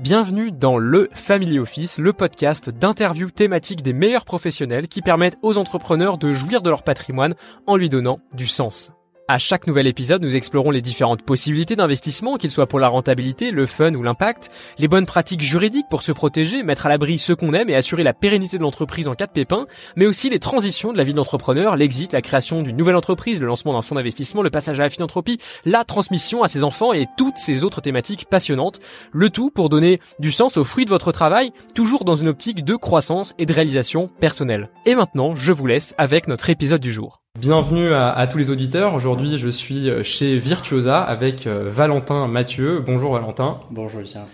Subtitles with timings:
[0.00, 5.58] Bienvenue dans le Family Office, le podcast d'interviews thématiques des meilleurs professionnels qui permettent aux
[5.58, 7.34] entrepreneurs de jouir de leur patrimoine
[7.66, 8.94] en lui donnant du sens.
[9.32, 13.52] À chaque nouvel épisode, nous explorons les différentes possibilités d'investissement, qu'ils soient pour la rentabilité,
[13.52, 17.36] le fun ou l'impact, les bonnes pratiques juridiques pour se protéger, mettre à l'abri ceux
[17.36, 20.40] qu'on aime et assurer la pérennité de l'entreprise en cas de pépin, mais aussi les
[20.40, 23.94] transitions de la vie d'entrepreneur, l'exit, la création d'une nouvelle entreprise, le lancement d'un fonds
[23.94, 27.80] d'investissement, le passage à la philanthropie, la transmission à ses enfants et toutes ces autres
[27.80, 28.80] thématiques passionnantes.
[29.12, 32.64] Le tout pour donner du sens aux fruits de votre travail, toujours dans une optique
[32.64, 34.70] de croissance et de réalisation personnelle.
[34.86, 37.20] Et maintenant, je vous laisse avec notre épisode du jour.
[37.38, 38.92] Bienvenue à, tous les auditeurs.
[38.92, 42.80] Aujourd'hui, je suis chez Virtuosa avec euh, Valentin Mathieu.
[42.80, 43.60] Bonjour Valentin.
[43.70, 44.26] Bonjour Lucien.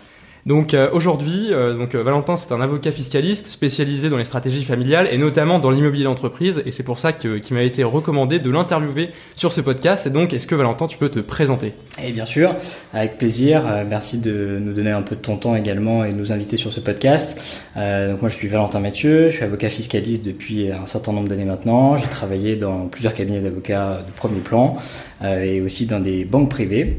[0.47, 4.63] Donc euh, aujourd'hui, euh, donc euh, Valentin, c'est un avocat fiscaliste spécialisé dans les stratégies
[4.63, 6.63] familiales et notamment dans l'immobilier d'entreprise.
[6.65, 10.07] Et c'est pour ça que qu'il m'a été recommandé de l'interviewer sur ce podcast.
[10.07, 11.73] Et donc, est-ce que Valentin, tu peux te présenter?
[12.01, 12.55] Et bien sûr,
[12.93, 13.63] avec plaisir.
[13.89, 16.71] merci de nous donner un peu de ton temps également et de nous inviter sur
[16.71, 17.61] ce podcast.
[17.75, 21.43] donc moi, je suis Valentin Mathieu, je suis avocat fiscaliste depuis un certain nombre d'années
[21.43, 21.97] maintenant.
[21.97, 24.77] J'ai travaillé dans plusieurs cabinets d'avocats de premier plan
[25.25, 26.95] et aussi dans des banques privées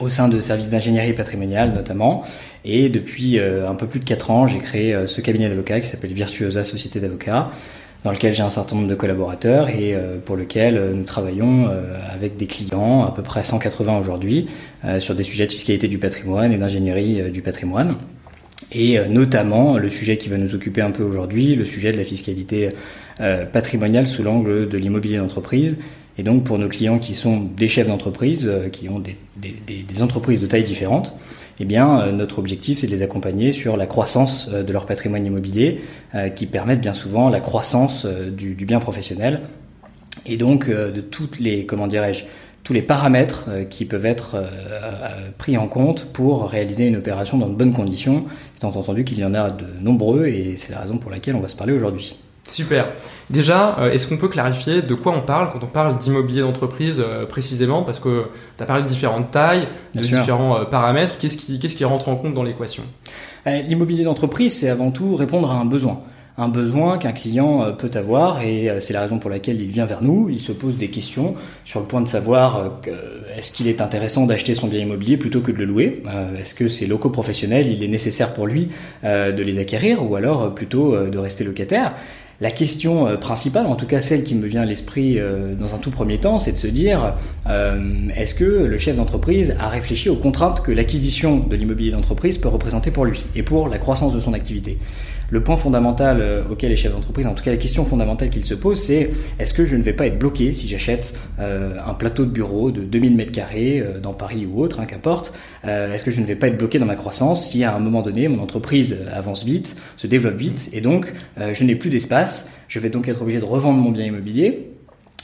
[0.00, 2.24] au sein de services d'ingénierie patrimoniale notamment.
[2.66, 5.80] Et depuis euh, un peu plus de 4 ans, j'ai créé euh, ce cabinet d'avocats
[5.80, 7.50] qui s'appelle Virtuosa Société d'avocats,
[8.02, 11.70] dans lequel j'ai un certain nombre de collaborateurs et euh, pour lequel nous travaillons
[12.12, 14.46] avec des clients, à peu près 180 aujourd'hui,
[14.98, 17.96] sur des sujets de fiscalité du patrimoine et d'ingénierie du patrimoine.
[18.72, 22.04] Et notamment le sujet qui va nous occuper un peu aujourd'hui, le sujet de la
[22.04, 22.70] fiscalité
[23.52, 25.76] patrimoniale sous l'angle de l'immobilier d'entreprise
[26.18, 30.40] et donc pour nos clients qui sont des chefs d'entreprise, qui ont des, des, entreprises
[30.40, 31.14] de taille différentes,
[31.58, 34.86] eh bien euh, notre objectif c'est de les accompagner sur la croissance euh, de leur
[34.86, 35.80] patrimoine immobilier,
[36.34, 39.42] qui permettent bien souvent la croissance du, du bien professionnel
[40.24, 42.24] et donc de toutes les comment dirais-je
[42.64, 44.42] tous les paramètres qui peuvent être
[45.36, 48.24] pris en compte pour réaliser une opération dans de bonnes conditions,
[48.56, 51.40] étant entendu qu'il y en a de nombreux et c'est la raison pour laquelle on
[51.40, 52.16] va se parler aujourd'hui.
[52.48, 52.92] Super.
[53.28, 57.02] Déjà, euh, est-ce qu'on peut clarifier de quoi on parle quand on parle d'immobilier d'entreprise
[57.04, 57.82] euh, précisément?
[57.82, 58.26] Parce que
[58.56, 61.16] tu as parlé de différentes tailles, de différents euh, paramètres.
[61.18, 62.84] Qu'est-ce qui, qu'est-ce qui rentre en compte dans l'équation?
[63.46, 66.00] L'immobilier d'entreprise, c'est avant tout répondre à un besoin
[66.38, 70.02] un besoin qu'un client peut avoir et c'est la raison pour laquelle il vient vers
[70.02, 70.28] nous.
[70.28, 71.34] Il se pose des questions
[71.64, 72.78] sur le point de savoir
[73.34, 76.02] est-ce qu'il est intéressant d'acheter son bien immobilier plutôt que de le louer?
[76.38, 78.68] Est-ce que ces locaux professionnels, il est nécessaire pour lui
[79.02, 81.94] de les acquérir ou alors plutôt de rester locataire?
[82.40, 85.74] La question euh, principale, en tout cas celle qui me vient à l'esprit euh, dans
[85.74, 87.14] un tout premier temps, c'est de se dire
[87.48, 92.38] euh, est-ce que le chef d'entreprise a réfléchi aux contraintes que l'acquisition de l'immobilier d'entreprise
[92.38, 94.78] peut représenter pour lui et pour la croissance de son activité?
[95.30, 98.44] Le point fondamental euh, auquel les chefs d'entreprise, en tout cas la question fondamentale qu'ils
[98.44, 101.94] se posent, c'est est-ce que je ne vais pas être bloqué si j'achète euh, un
[101.94, 105.32] plateau de bureau de 2000 mètres carrés euh, dans Paris ou autre, hein, qu'importe,
[105.64, 108.02] est-ce que je ne vais pas être bloqué dans ma croissance si à un moment
[108.02, 112.78] donné mon entreprise avance vite, se développe vite et donc je n'ai plus d'espace, je
[112.78, 114.75] vais donc être obligé de revendre mon bien immobilier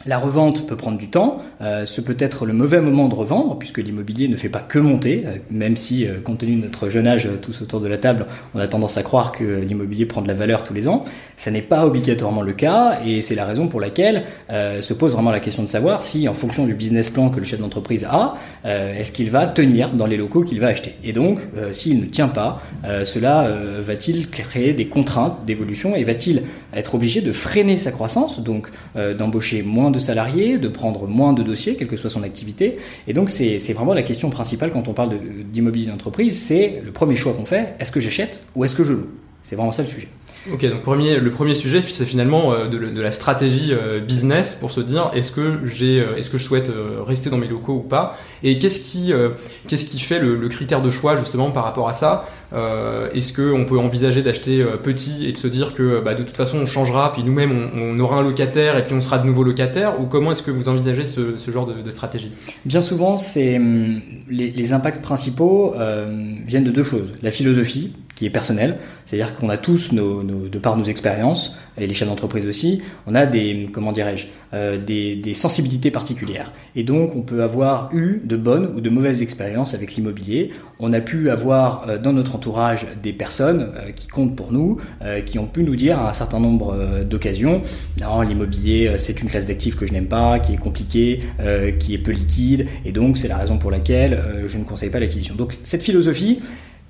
[0.06, 3.58] la revente peut prendre du temps, euh, ce peut être le mauvais moment de revendre,
[3.58, 6.88] puisque l'immobilier ne fait pas que monter, euh, même si, euh, compte tenu de notre
[6.88, 10.22] jeune âge, tous autour de la table, on a tendance à croire que l'immobilier prend
[10.22, 11.02] de la valeur tous les ans.
[11.36, 15.30] Ça n'est pas obligatoirement le cas, et c'est la raison pour laquelle se pose vraiment
[15.30, 18.34] la question de savoir si, en fonction du business plan que le chef d'entreprise a,
[18.64, 20.94] est-ce qu'il va tenir dans les locaux qu'il va acheter.
[21.02, 21.40] Et donc,
[21.72, 22.62] s'il ne tient pas,
[23.04, 23.48] cela
[23.80, 26.42] va-t-il créer des contraintes d'évolution, et va-t-il
[26.74, 28.68] être obligé de freiner sa croissance, donc
[29.18, 32.78] d'embaucher moins de salariés, de prendre moins de dossiers, quelle que soit son activité.
[33.06, 35.18] Et donc c'est vraiment la question principale quand on parle
[35.52, 38.92] d'immobilier d'entreprise, c'est le premier choix qu'on fait, est-ce que j'achète ou est-ce que je
[38.92, 39.06] loue?
[39.42, 40.08] C'est vraiment ça le sujet.
[40.50, 44.72] Ok, donc premier, le premier sujet, c'est finalement euh, de, la stratégie euh, business pour
[44.72, 46.70] se dire est-ce que euh, est-ce que je souhaite
[47.06, 49.12] rester dans mes locaux ou pas, et qu'est-ce qui,
[49.68, 52.26] qu'est-ce qui fait le, critère de choix justement par rapport à ça?
[53.14, 56.36] Est-ce que on peut envisager d'acheter petit et de se dire que bah, de toute
[56.36, 59.44] façon on changera, puis nous-mêmes on, aura un locataire et puis on sera de nouveau
[59.44, 62.32] locataire, ou comment est-ce que vous envisagez ce, ce genre de, stratégie?
[62.64, 65.74] Bien souvent, hum, les, impacts principaux
[66.46, 67.12] viennent de deux choses.
[67.22, 67.92] La philosophie
[68.30, 72.82] personnelle, c'est-à-dire qu'on a tous nos de par nos expériences, et les chefs d'entreprise aussi,
[73.06, 76.52] on a des, comment dirais-je, euh, des, des, sensibilités particulières.
[76.76, 80.50] Et donc, on peut avoir eu de bonnes ou de mauvaises expériences avec l'immobilier.
[80.78, 84.78] On a pu avoir euh, dans notre entourage des personnes euh, qui comptent pour nous,
[85.26, 87.62] qui ont pu nous dire à un certain nombre d'occasions,
[88.00, 91.20] non, l'immobilier, c'est une classe d'actifs que je n'aime pas, qui est compliquée,
[91.78, 95.00] qui est peu liquide, et donc c'est la raison pour laquelle je ne conseille pas
[95.00, 95.34] l'acquisition.
[95.34, 96.40] Donc, cette philosophie,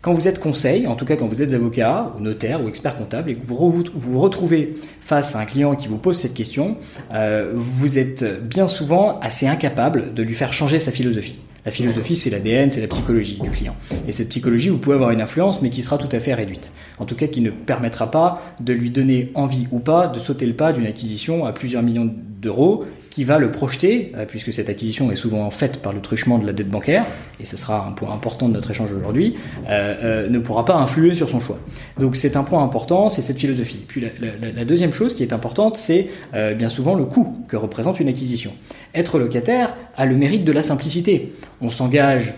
[0.03, 3.31] quand vous êtes conseil, en tout cas quand vous êtes avocat notaire ou expert comptable
[3.31, 6.77] et que vous vous retrouvez face à un client qui vous pose cette question,
[7.15, 11.39] euh, vous êtes bien souvent assez incapable de lui faire changer sa philosophie.
[11.65, 13.77] La philosophie, c'est l'ADN, c'est la psychologie du client.
[14.09, 16.73] Et cette psychologie, vous pouvez avoir une influence, mais qui sera tout à fait réduite.
[16.99, 20.45] En tout cas, qui ne permettra pas de lui donner envie ou pas de sauter
[20.45, 24.71] le pas d'une acquisition à plusieurs millions d'euros qui va le projeter, euh, puisque cette
[24.71, 27.05] acquisition est souvent faite par le truchement de la dette bancaire,
[27.41, 29.35] et ce sera un point important de notre échange aujourd'hui,
[29.69, 31.59] euh, euh, ne pourra pas influer sur son choix.
[32.01, 33.85] Donc c'est un point important, c'est cette philosophie.
[33.87, 36.09] Puis la, deuxième chose qui est importante, c'est
[36.57, 38.53] bien souvent le coût que représente une acquisition.
[38.95, 41.33] Être locataire a le mérite de la simplicité.
[41.61, 42.35] On s'engage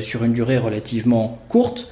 [0.00, 1.88] sur une durée relativement courte,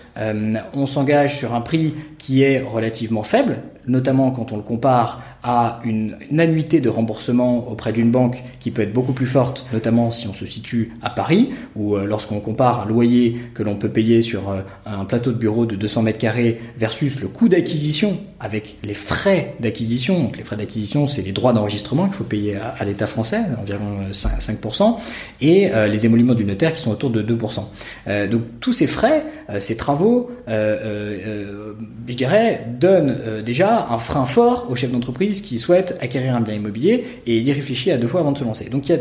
[0.75, 5.81] on s'engage sur un prix qui est relativement faible, notamment quand on le compare à
[5.85, 10.29] une, annuité de remboursement auprès d'une banque qui peut être beaucoup plus forte, notamment si
[10.29, 14.23] on se situe à Paris, ou euh, lorsqu'on compare un loyer que l'on peut payer
[14.23, 18.77] sur euh, un plateau de bureau de 200 mètres carrés versus le coût d'acquisition avec
[18.83, 20.21] les frais d'acquisition.
[20.21, 24.11] Donc les frais d'acquisition, c'est les droits d'enregistrement qu'il faut payer à, l'État français, environ
[24.13, 24.97] 5%, euh,
[25.41, 28.29] et les émoluments du notaire qui sont autour de 2%.
[28.29, 29.25] donc tous ces frais,
[29.61, 36.35] ces travaux, je dirais, donnent déjà un frein fort au chef d'entreprise qui souhaite acquérir
[36.35, 38.69] un bien immobilier et il y réfléchit à deux fois avant de se lancer.
[38.69, 39.01] Donc il y a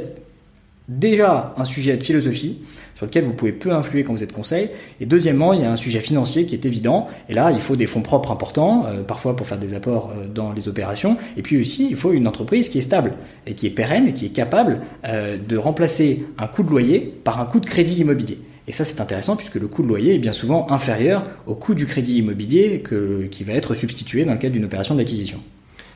[0.88, 2.60] déjà un sujet de philosophie
[3.01, 4.69] sur lequel vous pouvez peu influer quand vous êtes conseil.
[5.00, 7.07] Et deuxièmement, il y a un sujet financier qui est évident.
[7.30, 10.27] Et là, il faut des fonds propres importants, euh, parfois pour faire des apports euh,
[10.27, 11.18] dans les opérations.
[11.36, 13.13] Et puis aussi, il faut une entreprise qui est stable
[13.48, 17.00] et qui est pérenne et qui est capable euh, de remplacer un coût de loyer
[17.24, 18.38] par un coût de crédit immobilier.
[18.68, 21.74] Et ça, c'est intéressant puisque le coût de loyer est bien souvent inférieur au coût
[21.74, 22.83] du crédit immobilier
[23.31, 25.39] qui va être substitué dans le cadre d'une opération d'acquisition.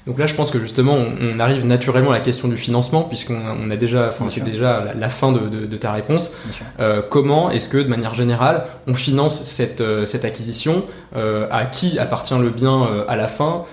[0.07, 3.40] Donc là, je pense que justement, on, arrive naturellement à la question du financement, puisqu'on
[3.40, 6.31] on a déjà, enfin, c'est déjà la, fin de, de, ta réponse.
[6.80, 10.86] Euh, comment est-ce que, de manière générale, on finance cette, euh, cette acquisition
[11.16, 13.66] euh, À qui appartient le bien à la fin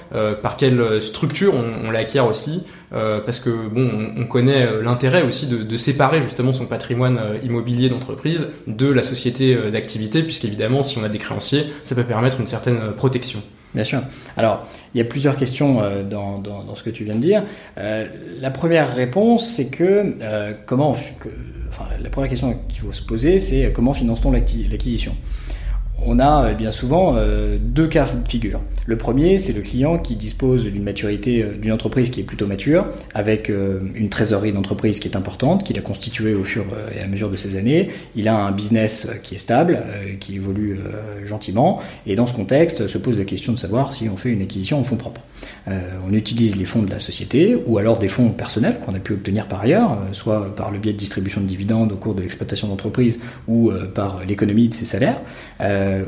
[0.43, 5.47] Par quelle structure on, on l'acquiert aussi Parce que bon, on, on connaît l'intérêt aussi
[5.47, 11.05] de, de, séparer justement son patrimoine immobilier d'entreprise de la société d'activité, puisqu'évidemment, si on
[11.05, 13.43] a des créanciers, ça peut permettre une certaine protection.
[13.75, 14.03] Bien sûr.
[14.37, 17.21] Alors, il y a plusieurs questions euh, dans, dans, dans, ce que tu viens de
[17.21, 17.43] dire.
[17.79, 18.07] Euh,
[18.39, 23.39] la première réponse, c'est que euh, comment, enfin, la première question qu'il faut se poser,
[23.39, 25.17] c'est comment finance-t-on l'acquisition?
[26.07, 28.61] On a euh, bien souvent euh, deux cas de figure.
[28.87, 32.47] Le premier, c'est le client qui dispose d'une maturité euh, d'une entreprise qui est plutôt
[32.47, 36.65] mature, avec une trésorerie d'entreprise qui est importante, qu'il a constituée au fur
[36.95, 37.89] et à mesure de ses années.
[38.17, 39.83] Il a un business qui est stable,
[40.19, 40.79] qui évolue
[41.25, 44.43] gentiment, et dans ce contexte se pose la question de savoir si on fait une
[44.43, 45.21] acquisition en fonds propres.
[45.69, 49.13] on utilise les fonds de la société ou alors des fonds personnels qu'on a pu
[49.13, 52.69] obtenir par ailleurs, soit par le biais de distribution de dividendes au cours de l'exploitation
[52.69, 55.21] d'entreprise ou par l'économie de ses salaires.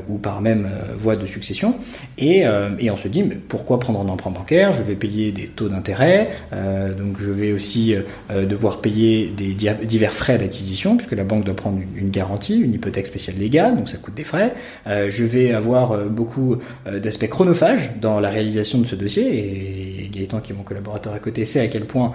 [0.09, 1.77] Ou par même euh, voie de succession.
[2.19, 4.73] Et, euh, et, on se dit, mais pourquoi prendre un emprunt bancaire?
[4.73, 7.95] Je vais payer des taux d'intérêt, donc je vais aussi
[8.31, 13.07] devoir payer des divers frais d'acquisition, puisque la banque doit prendre une, garantie, une hypothèque
[13.07, 14.55] spéciale légale, donc ça coûte des frais.
[14.87, 20.53] je vais avoir beaucoup d'aspects chronophages dans la réalisation de ce dossier, et Gaëtan, qui
[20.53, 22.13] est mon collaborateur à côté, sait à quel point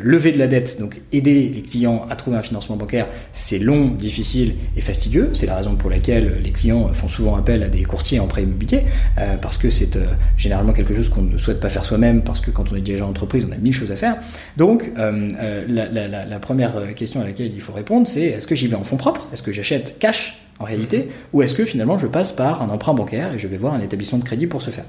[0.00, 3.88] lever de la dette, donc aider les clients à trouver un financement bancaire, c'est long,
[3.88, 5.30] difficile et fastidieux.
[5.32, 8.42] C'est la raison pour laquelle les clients font souvent appel à des courtiers en prêt
[8.42, 8.84] immobilier,
[9.18, 10.06] euh, parce que c'est euh,
[10.36, 13.06] généralement quelque chose qu'on ne souhaite pas faire soi-même, parce que quand on est dirigeant
[13.06, 14.16] d'entreprise, on a mille choses à faire.
[14.56, 15.28] Donc, euh,
[15.68, 18.76] la, la, la, première question à laquelle il faut répondre, c'est est-ce que j'y vais
[18.76, 19.28] en fonds propres?
[19.32, 22.94] Est-ce que j'achète cash en réalité, ou est-ce que finalement je passe par un emprunt
[22.94, 24.84] bancaire et je vais voir un établissement de crédit pour ce faire?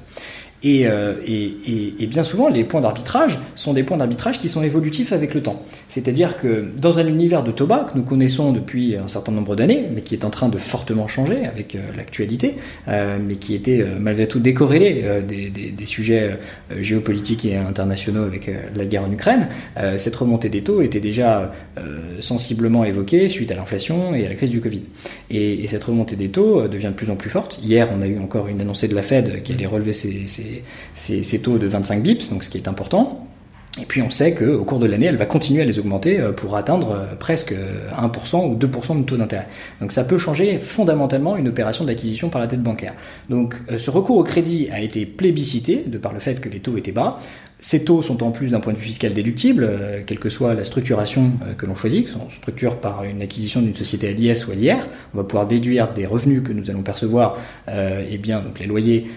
[0.66, 5.34] Euh, et, bien souvent, les points d'arbitrage sont des points d'arbitrage qui sont évolutifs avec
[5.34, 5.62] le temps.
[5.88, 9.86] C'est-à-dire que dans un univers de Toba que nous connaissons depuis un certain nombre d'années,
[9.94, 12.56] mais qui est en train de fortement changer avec euh, l'actualité,
[12.88, 16.40] euh, mais qui était malgré tout décorrélé des, sujets
[16.80, 19.48] géopolitiques et internationaux avec la guerre en Ukraine,
[19.98, 21.52] cette remontée des taux était déjà
[22.20, 24.82] sensiblement évoquée suite à l'inflation et à la crise du Covid.
[25.30, 27.60] Et, et, cette remontée des taux devient de plus en plus forte.
[27.62, 30.55] Hier, on a eu encore une annoncée de la Fed qui allait relever ses, ses
[30.94, 33.26] ces, taux de 25 bips, donc ce qui est important.
[33.82, 36.32] Et puis on sait qu'au cours de l'année, elle va continuer à les augmenter euh,
[36.32, 39.48] pour atteindre euh, presque 1% ou 2% de taux d'intérêt.
[39.82, 42.94] Donc ça peut changer fondamentalement une opération d'acquisition par la tête bancaire.
[43.30, 46.62] Donc euh, ce recours au crédit a été plébiscité de par le fait que les
[46.62, 47.20] taux étaient bas.
[47.60, 50.54] Ces taux sont en plus d'un point de vue fiscal déductibles, euh, quelle que soit
[50.56, 54.46] la structuration euh, que l'on choisit, on structure par une acquisition d'une société à l'IS
[54.48, 54.78] ou à l'IR,
[55.14, 57.38] on va pouvoir déduire des revenus que nous allons percevoir,
[57.70, 59.08] euh, et bien donc les loyers,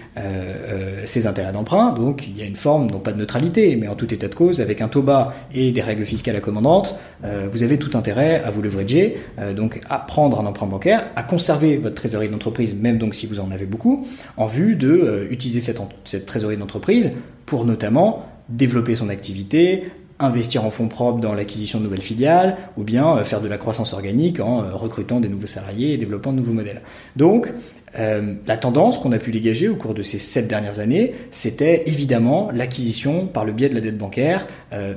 [1.05, 1.91] ces intérêts d'emprunt.
[1.91, 4.35] Donc il y a une forme, non pas de neutralité, mais en tout état de
[4.35, 6.95] cause, avec un taux bas et des règles fiscales accommodantes,
[7.51, 9.17] vous avez tout intérêt à vous leverager,
[9.55, 13.39] donc à prendre un emprunt bancaire, à conserver votre trésorerie d'entreprise, même donc si vous
[13.39, 14.05] en avez beaucoup,
[14.37, 17.11] en vue de utiliser cette trésorerie d'entreprise
[17.49, 19.85] pour notamment développer son activité,
[20.19, 23.93] investir en fonds propres dans l'acquisition de nouvelles filiales, ou bien faire de la croissance
[23.93, 26.81] organique en recrutant des nouveaux salariés et développant de nouveaux modèles.
[27.15, 27.51] Donc,
[27.95, 32.51] la tendance qu'on a pu dégager au cours de ces sept dernières années, c'était évidemment
[32.53, 34.45] l'acquisition par le biais de la dette bancaire,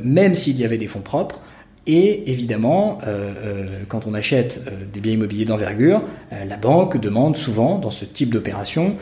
[0.05, 1.41] même s'il y avait des fonds propres,
[1.87, 6.03] et évidemment, euh, euh, quand on achète euh, des biens immobiliers d'envergure,
[6.49, 8.97] la banque demande souvent, dans ce type d'opération,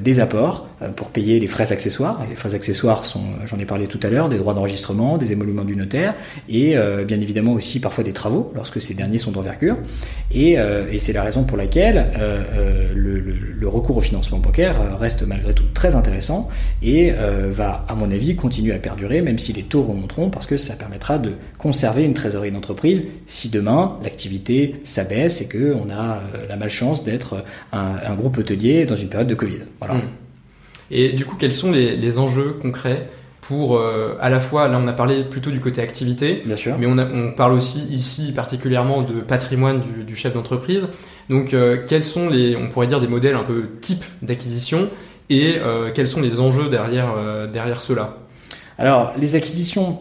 [0.00, 2.22] des apports pour payer les frais accessoires.
[2.24, 5.32] Et les frais accessoires sont, j'en ai parlé tout à l'heure, des droits d'enregistrement, des
[5.32, 6.14] émoluments du notaire,
[6.48, 6.76] et
[7.06, 9.76] bien évidemment aussi parfois des travaux, lorsque ces derniers sont d'envergure.
[10.30, 10.56] Et,
[10.98, 12.08] c'est la raison pour laquelle
[12.94, 16.48] le, le, le, recours au financement bancaire reste malgré tout très intéressant
[16.82, 17.12] et
[17.50, 20.74] va, à mon avis, continuer à perdurer, même si les taux remonteront, parce que ça
[20.74, 26.46] permettra de conserver une très trésorerie d'entreprise si demain l'activité s'abaisse et qu'on a euh,
[26.48, 29.60] la malchance d'être un, groupe hôtelier dans une période de Covid.
[29.78, 29.94] Voilà.
[29.94, 30.08] Hmm.
[30.90, 33.08] Et du coup, quels sont les, enjeux concrets
[33.42, 36.76] pour euh, à la fois, là on a parlé plutôt du côté activité, Bien sûr.
[36.80, 40.88] mais on, on parle aussi ici particulièrement de patrimoine du, chef d'entreprise.
[41.28, 44.88] Donc euh, quels sont les, on pourrait dire des modèles un peu type d'acquisition
[45.30, 45.58] et
[45.94, 47.14] quels sont les enjeux derrière,
[47.52, 48.18] derrière cela?
[48.78, 50.00] Alors les acquisitions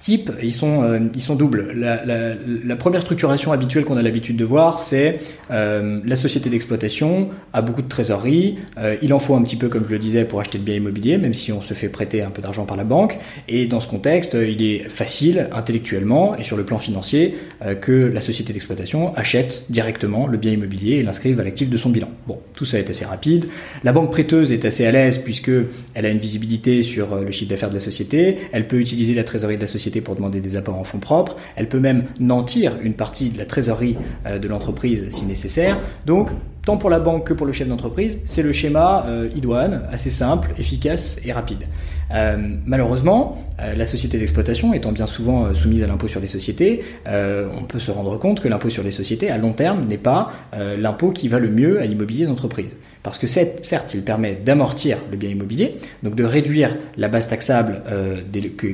[0.00, 1.72] type, ils sont, euh, ils sont doubles.
[1.74, 5.18] La, première structuration habituelle qu'on a l'habitude de voir, c'est
[5.50, 9.68] euh, la société d'exploitation a beaucoup de trésorerie, euh, il en faut un petit peu,
[9.68, 12.22] comme je le disais, pour acheter le bien immobilier, même si on se fait prêter
[12.22, 13.18] un peu d'argent par la banque.
[13.48, 17.36] Et dans ce contexte, il est facile, intellectuellement et sur le plan financier,
[17.80, 21.90] que la société d'exploitation achète directement le bien immobilier et l'inscrive à l'actif de son
[21.90, 22.08] bilan.
[22.26, 23.46] Bon, tout ça est assez rapide.
[23.82, 25.50] La banque prêteuse est assez à l'aise puisque
[25.94, 29.24] elle a une visibilité sur le chiffre d'affaires de la société, elle peut utiliser la
[29.24, 31.36] trésorerie de la société pour demander des apports en fonds propres.
[31.56, 35.78] Elle peut même nantir une partie de la trésorerie euh, de l'entreprise si nécessaire.
[36.06, 36.30] Donc,
[36.64, 40.10] tant pour la banque que pour le chef d'entreprise, c'est le schéma euh, idoine, assez
[40.10, 41.64] simple, efficace et rapide.
[42.14, 47.64] Euh, malheureusement, la société d'exploitation étant bien souvent soumise à l'impôt sur les sociétés, on
[47.64, 50.30] peut se rendre compte que l'impôt sur les sociétés, à long terme, n'est pas
[50.78, 52.76] l'impôt qui va le mieux à l'immobilier d'entreprise.
[53.08, 53.26] Parce que
[53.62, 57.82] certes, il permet d'amortir le bien immobilier, donc de réduire la base taxable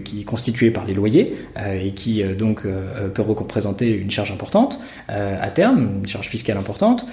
[0.05, 1.35] qui est constituée par les loyers
[1.81, 7.07] et qui donc peut représenter une charge importante à terme, une charge fiscale importante,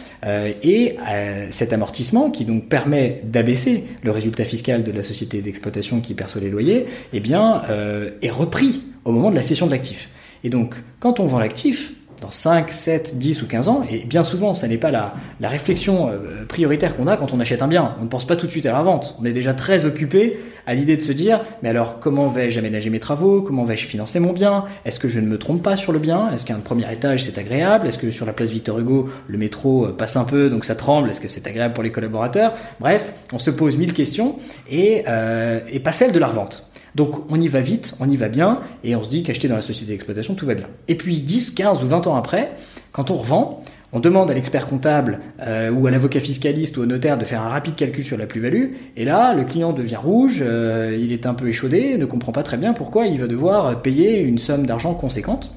[0.63, 5.41] et et euh, cet amortissement, qui donc permet d'abaisser le résultat fiscal de la société
[5.41, 9.65] d'exploitation qui perçoit les loyers, eh bien, euh, est repris au moment de la cession
[9.67, 10.09] de l'actif.
[10.43, 14.23] Et donc, quand on vend l'actif, dans 5, 7, 10 ou 15 ans, et bien
[14.23, 17.67] souvent, ça n'est pas la, la réflexion euh, prioritaire qu'on a quand on achète un
[17.67, 17.95] bien.
[17.99, 19.15] On ne pense pas tout de suite à la vente.
[19.19, 22.91] On est déjà très occupé à l'idée de se dire, mais alors comment vais-je aménager
[22.91, 23.41] mes travaux?
[23.41, 24.65] Comment vais-je financer mon bien?
[24.85, 26.31] Est-ce que je ne me trompe pas sur le bien?
[26.31, 27.87] Est-ce qu'un premier étage c'est agréable?
[27.87, 30.75] Est-ce que sur la place Victor Hugo, le métro euh, passe un peu donc ça
[30.75, 31.09] tremble?
[31.09, 32.53] Est-ce que c'est agréable pour les collaborateurs?
[32.79, 34.35] Bref, on se pose mille questions
[34.69, 36.70] et, euh, pas celle de la revente.
[36.95, 39.55] Donc on y va vite, on y va bien, et on se dit qu'acheter dans
[39.55, 40.67] la société d'exploitation, tout va bien.
[40.87, 42.51] Et puis 10, 15 ou 20 ans après,
[42.91, 46.85] quand on revend, on demande à l'expert comptable euh, ou à l'avocat fiscaliste ou au
[46.85, 50.43] notaire de faire un rapide calcul sur la plus-value, et là, le client devient rouge,
[50.45, 53.81] euh, il est un peu échaudé, ne comprend pas très bien pourquoi il va devoir
[53.81, 55.51] payer une somme d'argent conséquente.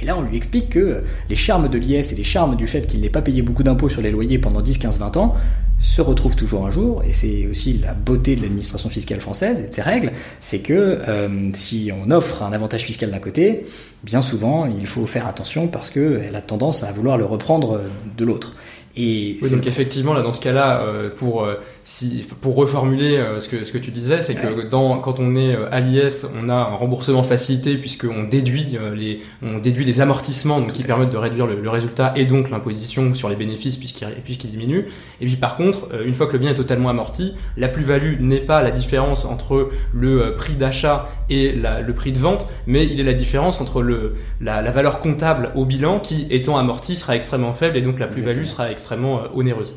[0.00, 2.86] Et là, on lui explique que les charmes de l'IS et les charmes du fait
[2.86, 5.34] qu'il n'ait pas payé beaucoup d'impôts sur les loyers pendant 10, 15, 20 ans
[5.78, 9.68] se retrouvent toujours un jour, et c'est aussi la beauté de l'administration fiscale française et
[9.68, 13.66] de ses règles, c'est que euh, si on offre un avantage fiscal d'un côté,
[14.02, 17.80] bien souvent il faut faire attention parce qu'elle a tendance à vouloir le reprendre
[18.16, 18.54] de l'autre.
[18.96, 23.48] Et donc effectivement là dans ce cas-là euh, pour euh, si pour reformuler euh, ce
[23.48, 26.54] que ce que tu disais c'est que dans quand on est à l'IS on a
[26.54, 31.46] un remboursement facilité puisqu'on déduit les on déduit les amortissements donc qui permettent de réduire
[31.46, 34.86] le, résultat et donc l'imposition sur les bénéfices puisqu'il puisqu'il diminue.
[35.20, 38.38] Et puis par contre une fois que le bien est totalement amorti la plus-value n'est
[38.38, 43.04] pas la différence entre le prix d'achat et le prix de vente mais il est
[43.04, 47.52] la différence entre le la, la valeur comptable au bilan qui étant amorti sera extrêmement
[47.52, 49.74] faible et donc la plus-value sera extrêmement extrêmement euh, onéreuse.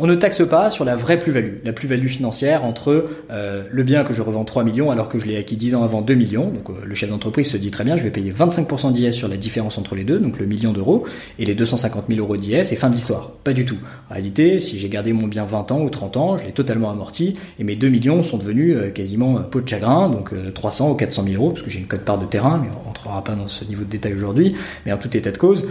[0.00, 4.04] On ne taxe pas sur la vraie plus-value, la plus-value financière entre euh, le bien
[4.04, 6.50] que je revends 3 millions alors que je l'ai acquis 10 ans avant 2 millions.
[6.50, 9.26] Donc euh, le chef d'entreprise se dit très bien, je vais payer 25% d'IS sur
[9.26, 11.04] la différence entre les deux, donc le million d'euros,
[11.40, 13.32] et les 250 000 euros d'IS, et fin d'histoire.
[13.42, 13.78] Pas du tout.
[14.08, 16.92] En réalité, si j'ai gardé mon bien 20 ans ou 30 ans, je l'ai totalement
[16.92, 20.94] amorti, et mes 2 millions sont devenus euh, quasiment peau de chagrin, donc 300 ou
[20.94, 23.48] 400 000 euros, parce que j'ai une cote-part de terrain, mais on rentrera pas dans
[23.48, 24.54] ce niveau de détail aujourd'hui.
[24.86, 25.66] Mais en tout état de cause,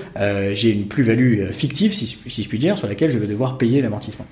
[0.52, 3.82] j'ai une plus-value fictive, si, si, je puis dire, sur laquelle je vais devoir payer
[3.98, 4.26] l'amortissement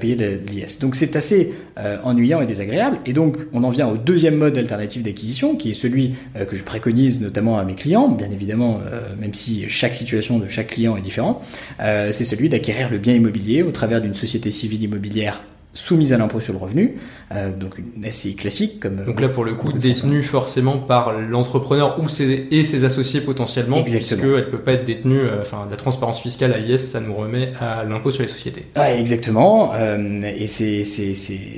[0.00, 0.78] payer de l'IS.
[0.80, 2.98] Donc c'est assez euh, ennuyant et désagréable.
[3.06, 6.56] Et donc on en vient au deuxième mode alternatif d'acquisition, qui est celui euh, que
[6.56, 10.68] je préconise notamment à mes clients, bien évidemment, euh, même si chaque situation de chaque
[10.68, 11.42] client est différente,
[11.78, 15.42] c'est celui d'acquérir le bien immobilier au travers d'une société civile immobilière
[15.74, 16.96] soumise à l'impôt sur le revenu,
[17.32, 19.04] euh, donc une SCI classique comme.
[19.06, 23.82] Donc là pour le coup détenue forcément par l'entrepreneur ou ses, et ses associés potentiellement,
[23.82, 25.20] puisqu'elle ne peut pas être détenue.
[25.20, 28.64] Euh, enfin, la transparence fiscale à l'IS, ça nous remet à l'impôt sur les sociétés.
[28.74, 29.72] Ah, exactement.
[29.74, 30.84] Euh, et c'est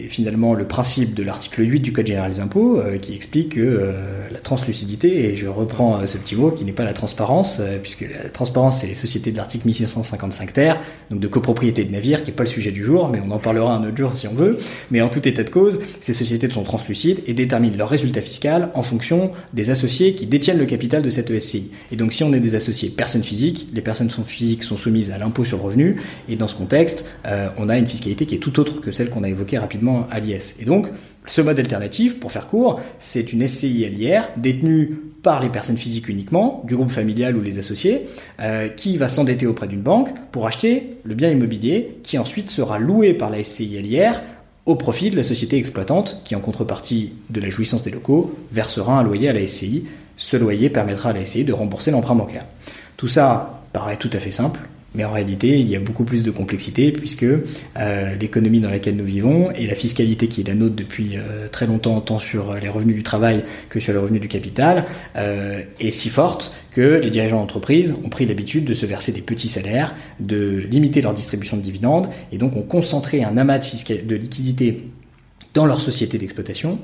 [0.09, 3.93] finalement le principe de l'article 8 du Code général des impôts qui explique que
[4.33, 8.31] la translucidité, et je reprends ce petit mot qui n'est pas la transparence, puisque la
[8.31, 10.81] transparence c'est les sociétés de l'article 1655 terre,
[11.11, 13.39] donc de copropriété de navires, qui n'est pas le sujet du jour, mais on en
[13.39, 14.59] parlera un autre jour si on veut,
[14.91, 18.71] mais en tout état de cause, ces sociétés sont translucides et déterminent leur résultat fiscal
[18.75, 21.71] en fonction des associés qui détiennent le capital de cette ESCI.
[21.93, 25.19] Et donc si on est des associés personnes physiques, les personnes physiques sont soumises à
[25.19, 25.97] l'impôt sur le revenu,
[26.29, 29.09] et dans ce contexte, euh, on a une fiscalité qui est tout autre que celle
[29.09, 30.57] qu'on a évoquée rapidement à l'IS.
[30.61, 30.89] Et donc,
[31.27, 36.09] ce mode alternatif, pour faire court, c'est une SCI l'IR détenue par les personnes physiques
[36.09, 38.03] uniquement, du groupe familial ou les associés,
[38.41, 42.79] euh, qui va s'endetter auprès d'une banque pour acheter le bien immobilier qui ensuite sera
[42.79, 44.21] loué par la SCI l'IR
[44.67, 48.99] au profit de la société exploitante qui, en contrepartie de la jouissance des locaux, versera
[48.99, 49.87] un loyer à la SCI.
[50.17, 52.45] Ce loyer permettra à la SCI de rembourser l'emprunt bancaire.
[52.97, 54.61] Tout ça paraît tout à fait simple,
[54.95, 58.97] mais en réalité, il y a beaucoup plus de complexité puisque euh, l'économie dans laquelle
[58.97, 62.55] nous vivons et la fiscalité qui est la nôtre depuis euh, très longtemps, tant sur
[62.55, 64.87] les revenus du travail que sur les revenus du capital,
[65.17, 69.23] euh, est si forte que les dirigeants d'entreprise ont pris l'habitude de se verser des
[69.23, 74.03] petits salaires, de limiter leur distribution de dividendes et donc ont concentré un amas de,
[74.03, 74.85] de liquidité
[75.55, 76.79] dans leur société d'exploitation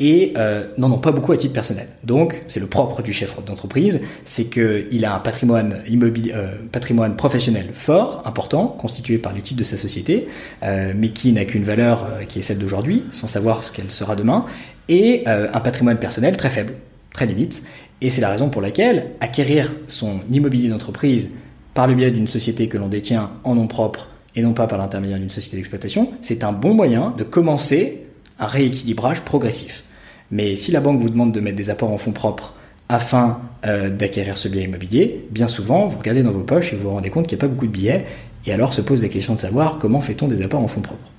[0.00, 1.88] et euh, n'en ont pas beaucoup à titre personnel.
[2.02, 7.70] Donc, c'est le propre du chef d'entreprise, c'est qu'il a un patrimoine euh, patrimoine professionnel
[7.72, 10.26] fort, important, constitué par les titres de sa société,
[10.62, 14.16] euh, mais qui n'a qu'une valeur qui est celle d'aujourd'hui, sans savoir ce qu'elle sera
[14.16, 14.44] demain,
[14.88, 16.74] et un patrimoine personnel très faible,
[17.14, 17.62] très limite.
[18.02, 21.30] Et c'est la raison pour laquelle acquérir son immobilier d'entreprise
[21.72, 24.78] par le biais d'une société que l'on détient en nom propre et non pas par
[24.78, 28.04] l'intermédiaire d'une société d'exploitation, c'est un bon moyen de commencer
[28.38, 29.83] un rééquilibrage progressif.
[30.30, 32.54] Mais si la banque vous demande de mettre des apports en fonds propres
[32.88, 36.84] afin euh, d'acquérir ce bien immobilier, bien souvent, vous regardez dans vos poches et vous
[36.84, 38.04] vous rendez compte qu'il n'y a pas beaucoup de billets,
[38.46, 41.13] et alors se pose la question de savoir comment fait-on des apports en fonds propres.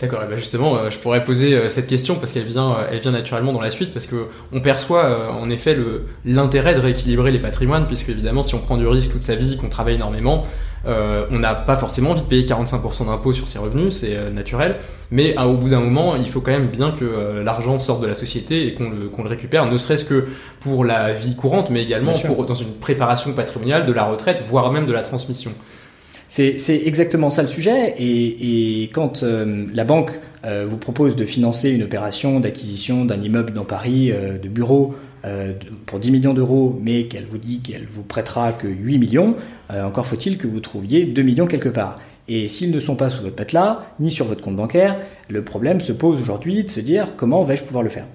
[0.00, 3.10] D'accord, ben justement, euh, je pourrais poser euh, cette question parce qu'elle vient, elle vient
[3.10, 5.76] naturellement dans la suite, parce que on perçoit en effet
[6.24, 9.56] l'intérêt de rééquilibrer les patrimoines, puisque évidemment, si on prend du risque toute sa vie,
[9.56, 10.46] qu'on travaille énormément,
[10.86, 14.30] euh, on n'a pas forcément envie de payer 45% d'impôts sur ses revenus, c'est euh,
[14.30, 14.76] naturel,
[15.10, 18.06] mais au bout d'un moment, il faut quand même bien que euh, l'argent sorte de
[18.06, 20.28] la société et qu'on le, récupère, ne serait-ce que
[20.60, 24.72] pour la vie courante, mais également pour, dans une préparation patrimoniale de la retraite, voire
[24.72, 25.52] même de la transmission.
[26.32, 30.12] C'est exactement ça le sujet, et, quand la banque
[30.44, 34.94] vous propose de financer une opération d'acquisition d'un immeuble dans Paris, de bureaux,
[35.86, 39.36] pour 10 millions d'euros, mais qu'elle vous dit qu'elle vous prêtera que 8 millions,
[39.70, 41.96] euh, encore faut-il que vous trouviez 2 millions quelque part.
[42.28, 44.96] Et s'ils ne sont pas sous votre matelas, ni sur votre compte bancaire,
[45.28, 48.06] le problème se pose aujourd'hui de se dire comment vais-je pouvoir le faire?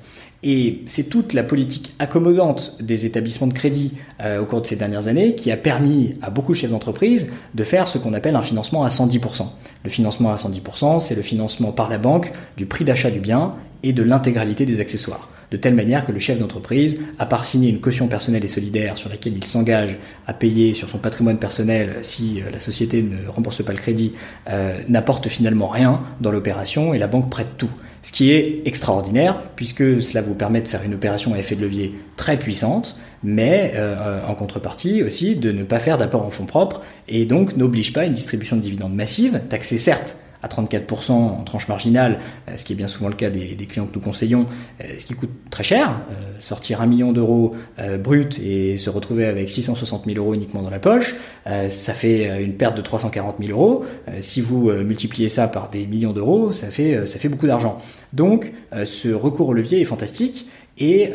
[0.47, 4.75] Et c'est toute la politique accommodante des établissements de crédit euh, au cours de ces
[4.75, 8.35] dernières années qui a permis à beaucoup de chefs d'entreprise de faire ce qu'on appelle
[8.35, 9.47] un financement à 110%.
[9.83, 13.55] Le financement à 110%, c'est le financement par la banque du prix d'achat du bien
[13.81, 17.69] et de l'intégralité des accessoires de telle manière que le chef d'entreprise, à part signer
[17.69, 21.97] une caution personnelle et solidaire sur laquelle il s'engage à payer sur son patrimoine personnel
[22.01, 24.13] si euh, la société ne rembourse pas le crédit,
[24.49, 27.69] euh, n'apporte finalement rien dans l'opération et la banque prête tout.
[28.05, 31.61] Ce qui est extraordinaire puisque cela vous permet de faire une opération à effet de
[31.61, 36.45] levier très puissante, mais euh, en contrepartie aussi de ne pas faire d'apport en fonds
[36.45, 41.43] propres et donc n'oblige pas une distribution de dividendes massive, taxée certes à 34% en
[41.43, 44.45] tranche marginale, euh, ce qui est bien souvent le cas des, clients que nous conseillons,
[44.79, 47.55] euh, ce qui coûte très cher, euh, sortir un million d'euros
[47.99, 52.53] brut et se retrouver avec 660 000 euros uniquement dans la poche, ça fait une
[52.53, 53.85] perte de 340 000 euros.
[54.21, 57.79] Si vous multipliez ça par des millions d'euros, ça fait, ça fait beaucoup d'argent.
[58.13, 58.51] Donc
[58.83, 61.11] ce recours au levier est fantastique et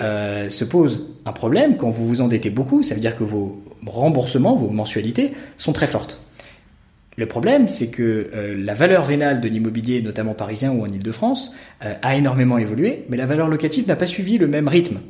[0.49, 4.57] se pose un problème quand vous vous endettez beaucoup, ça veut dire que vos remboursements,
[4.57, 6.21] vos mensualités sont très fortes.
[7.21, 11.53] Le problème, c'est que euh, la valeur vénale de l'immobilier, notamment parisien ou en Ile-de-France,
[11.85, 15.01] euh, a énormément évolué, mais la valeur locative n'a pas suivi le même rythme.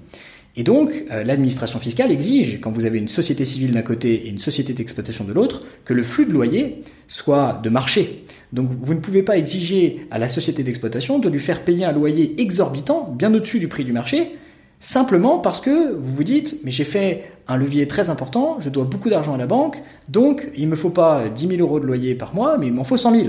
[0.56, 4.28] Et donc, euh, l'administration fiscale exige, quand vous avez une société civile d'un côté et
[4.28, 8.24] une société d'exploitation de l'autre, que le flux de loyer soit de marché.
[8.52, 11.92] Donc, vous ne pouvez pas exiger à la société d'exploitation de lui faire payer un
[11.92, 14.32] loyer exorbitant, bien au-dessus du prix du marché,
[14.80, 18.84] simplement parce que vous vous dites, mais j'ai fait un levier très important, je dois
[18.84, 21.86] beaucoup d'argent à la banque, donc il ne me faut pas 10 000 euros de
[21.86, 23.28] loyer par mois, mais il m'en faut 100 000.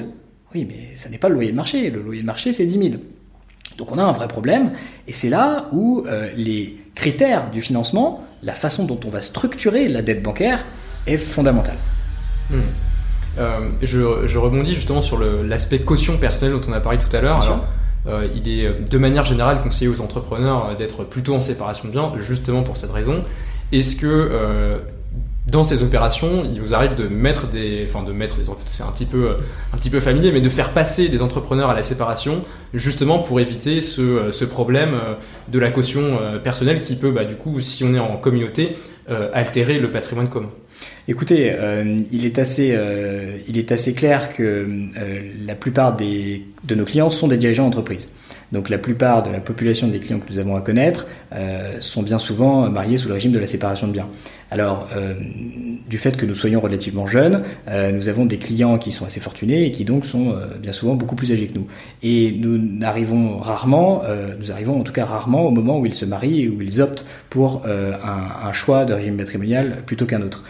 [0.56, 2.80] Oui, mais ça n'est pas le loyer de marché, le loyer de marché c'est 10
[2.80, 2.90] 000.
[3.78, 4.72] Donc on a un vrai problème,
[5.08, 9.88] et c'est là où euh, les critères du financement, la façon dont on va structurer
[9.88, 10.66] la dette bancaire
[11.06, 11.78] est fondamentale.
[12.50, 12.62] Hmm.
[13.82, 17.42] je, je, rebondis justement sur l'aspect caution personnelle dont on a parlé tout à l'heure.
[18.08, 22.14] Euh, il est de manière générale conseillé aux entrepreneurs d'être plutôt en séparation de biens,
[22.20, 23.24] justement pour cette raison.
[23.72, 24.82] Est-ce que
[25.48, 28.92] dans ces opérations, il vous arrive de mettre des, enfin de mettre des, c'est un
[28.92, 29.36] petit peu,
[29.74, 33.82] un peu familier, mais de faire passer des entrepreneurs à la séparation, justement pour éviter
[33.82, 35.14] ce, problème euh,
[35.50, 38.78] de la caution euh, personnelle qui peut, bah, du coup, si on est en communauté,
[39.10, 40.50] euh, altérer le patrimoine commun?
[41.08, 41.56] Écoutez,
[42.12, 42.78] il est assez,
[43.48, 44.68] il est assez clair que
[45.46, 48.08] la plupart de nos clients sont des dirigeants d'entreprise.
[48.52, 52.04] Donc la plupart de la population des clients que nous avons à connaître euh, sont
[52.04, 54.10] bien souvent mariés sous le régime de la séparation de biens.
[54.52, 55.14] Alors, euh,
[55.90, 59.22] du fait que nous soyons relativement jeunes, euh, nous avons des clients qui sont assez
[59.22, 61.68] fortunés et qui donc sont bien souvent beaucoup plus âgés que nous.
[62.04, 64.04] Et nous arrivons rarement,
[64.40, 66.82] nous arrivons en tout cas rarement au moment où ils se marient et où ils
[66.82, 70.44] optent pour un, choix de régime matrimonial plutôt qu'un autre.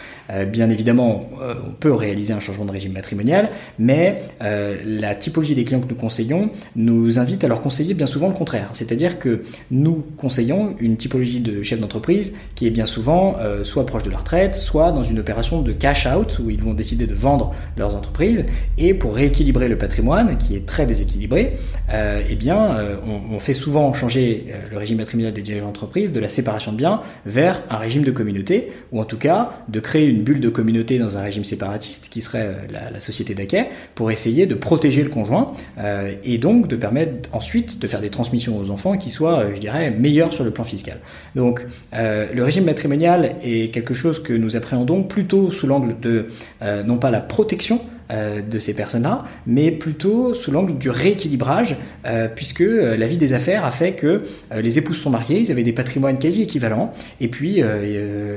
[0.48, 5.80] bien évidemment, on peut réaliser un changement de régime matrimonial, mais la typologie des clients
[5.80, 8.70] que nous conseillons nous invite à leur conseiller bien souvent le contraire.
[8.72, 13.86] C'est-à-dire que nous conseillons une typologie de chef d'entreprise qui est bien souvent euh, soit
[13.92, 17.06] proche de la retraite, soit dans une opération de cash out où ils vont décider
[17.06, 18.44] de vendre leurs entreprises
[18.78, 21.58] et pour rééquilibrer le patrimoine qui est très déséquilibré,
[21.90, 22.96] euh, eh bien euh,
[23.30, 27.02] on, fait souvent changer le régime patrimonial des dirigeants d'entreprise de la séparation de biens
[27.26, 30.98] vers un régime de communauté ou en tout cas de créer une bulle de communauté
[30.98, 35.10] dans un régime séparatiste qui serait la, la société d'acquet pour essayer de protéger le
[35.10, 35.52] conjoint
[36.24, 39.60] et donc de permettre ensuite de faire des transmissions aux enfants qui soient, euh, je
[39.60, 40.98] dirais, meilleurs sur le plan fiscal.
[41.34, 46.26] Donc, euh, le régime matrimonial est quelque chose que nous appréhendons plutôt sous l'angle de,
[46.62, 51.76] euh, non pas la protection, euh, de ces personnes-là, mais plutôt sous l'angle du rééquilibrage,
[52.04, 54.22] euh, puisque euh, la vie des affaires a fait que
[54.54, 57.62] les épouses sont mariées, ils avaient des patrimoines quasi équivalents, et puis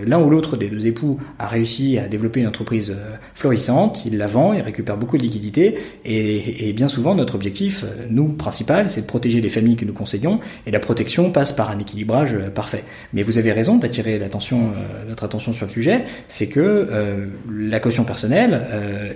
[0.06, 2.95] l'un ou l'autre des deux époux a réussi à développer une entreprise
[3.34, 8.30] florissante, il la vend, il récupère beaucoup de liquidités, et, bien souvent notre objectif, nous,
[8.30, 11.80] principal, c'est de protéger les familles que nous conseillons, et la protection passe par un
[11.80, 12.84] équilibrage parfait.
[13.13, 16.88] Mais vous avez raison d'attirer notre attention sur le sujet, c'est que
[17.51, 18.62] la caution personnelle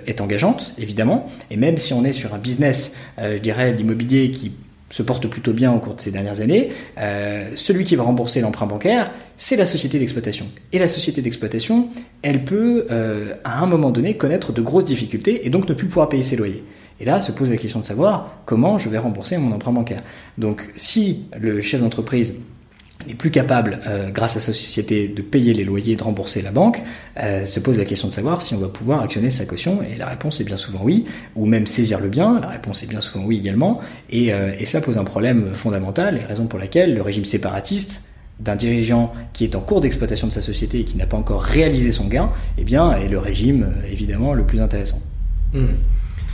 [0.06, 1.30] est engageante évidemment.
[1.50, 4.52] Et même si on est sur un business, euh, je dirais, l'immobilier qui
[4.90, 8.40] se porte plutôt bien au cours de ces dernières années, euh, celui qui va rembourser
[8.40, 10.46] l'emprunt bancaire, c'est la société d'exploitation.
[10.72, 11.88] Et la société d'exploitation,
[12.22, 15.86] elle peut, euh, à un moment donné, connaître de grosses difficultés et donc ne plus
[15.86, 16.64] pouvoir payer ses loyers.
[16.98, 20.02] Et là, se pose la question de savoir comment je vais rembourser mon emprunt bancaire.
[20.36, 22.40] Donc, si le chef d'entreprise
[23.06, 26.50] n'est plus capable, euh, grâce à sa société, de payer les loyers, de rembourser la
[26.50, 26.82] banque,
[27.18, 29.82] euh, se pose la question de savoir si on va pouvoir actionner sa caution.
[29.82, 32.40] Et la réponse est bien souvent oui, ou même saisir le bien.
[32.40, 33.80] La réponse est bien souvent oui également.
[34.10, 38.04] Et, euh, et ça pose un problème fondamental, et raison pour laquelle le régime séparatiste
[38.38, 41.42] d'un dirigeant qui est en cours d'exploitation de sa société et qui n'a pas encore
[41.42, 45.00] réalisé son gain, eh bien, est le régime évidemment le plus intéressant.
[45.52, 45.66] Mmh.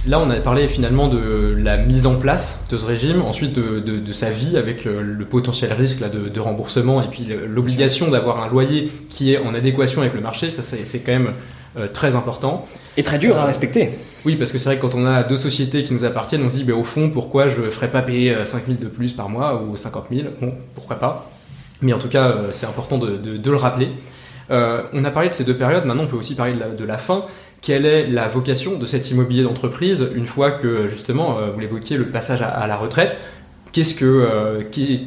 [0.07, 4.13] Là, on a parlé finalement de la mise en place de ce régime, ensuite de,
[4.13, 8.49] sa vie avec euh, le potentiel risque là, de, remboursement et puis l'obligation d'avoir un
[8.49, 10.53] loyer qui est en adéquation avec le marché.
[10.53, 11.33] Ça, c'est quand même
[11.77, 12.69] euh, très important.
[12.97, 13.91] Et très dur à euh, respecter.
[14.25, 16.51] Oui, parce que c'est vrai que quand on a deux sociétés qui nous appartiennent, on
[16.51, 19.13] se dit, ben, au fond, pourquoi je ne ferais pas payer 5 000 de plus
[19.13, 21.31] par mois ou 50 000 Bon, pourquoi pas
[21.83, 23.91] Mais en tout cas, c'est important de, le rappeler.
[24.51, 27.27] On a parlé de ces deux périodes, maintenant on peut aussi parler de la fin.
[27.67, 31.97] Quelle est la vocation de cet immobilier d'entreprise une fois que justement euh, vous l'évoquiez
[31.97, 33.17] le passage à, la retraite?
[33.73, 34.63] Qu'est-ce que, euh,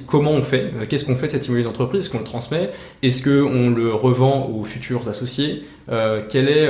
[0.05, 2.01] comment on fait Qu'est-ce qu'on fait de cet immobilier d'entreprise?
[2.01, 2.71] Est-ce qu'on le transmet?
[3.01, 5.63] Est-ce qu'on le revend aux futurs associés?
[5.89, 6.69] Euh, Quel est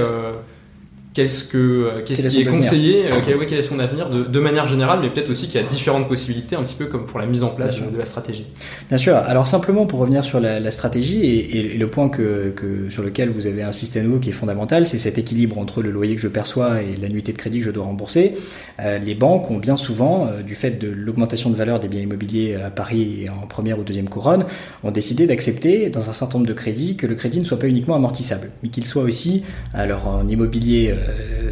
[1.13, 4.67] qu'est-ce que euh, qui est conseillé, euh, quel, quel, est son avenir de, de manière
[4.67, 7.25] générale, mais peut-être aussi qu'il y a différentes possibilités, un petit peu comme pour la
[7.25, 8.45] mise en place de, la stratégie.
[8.89, 9.15] Bien sûr.
[9.15, 13.03] Alors simplement pour revenir sur la, la stratégie et, et, le point que, que, sur
[13.03, 16.15] lequel vous avez insisté à nouveau qui est fondamental, c'est cet équilibre entre le loyer
[16.15, 18.35] que je perçois et l'annuité de crédit que je dois rembourser.
[18.79, 22.01] Euh, les banques ont bien souvent, euh, du fait de l'augmentation de valeur des biens
[22.01, 24.45] immobiliers à Paris et en première ou deuxième couronne,
[24.83, 27.67] ont décidé d'accepter dans un certain nombre de crédits que le crédit ne soit pas
[27.67, 29.43] uniquement amortissable, mais qu'il soit aussi,
[29.73, 30.93] alors en immobilier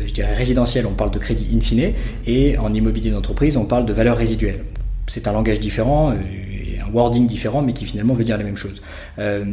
[0.08, 1.94] je dirais résidentiel, on parle de crédit in fine,
[2.26, 4.62] et en immobilier d'entreprise, on parle de valeur résiduelle.
[5.08, 6.16] C'est un langage différent, euh,
[6.94, 8.82] wording différent, mais qui finalement veut dire la même chose.
[9.20, 9.46] Euh,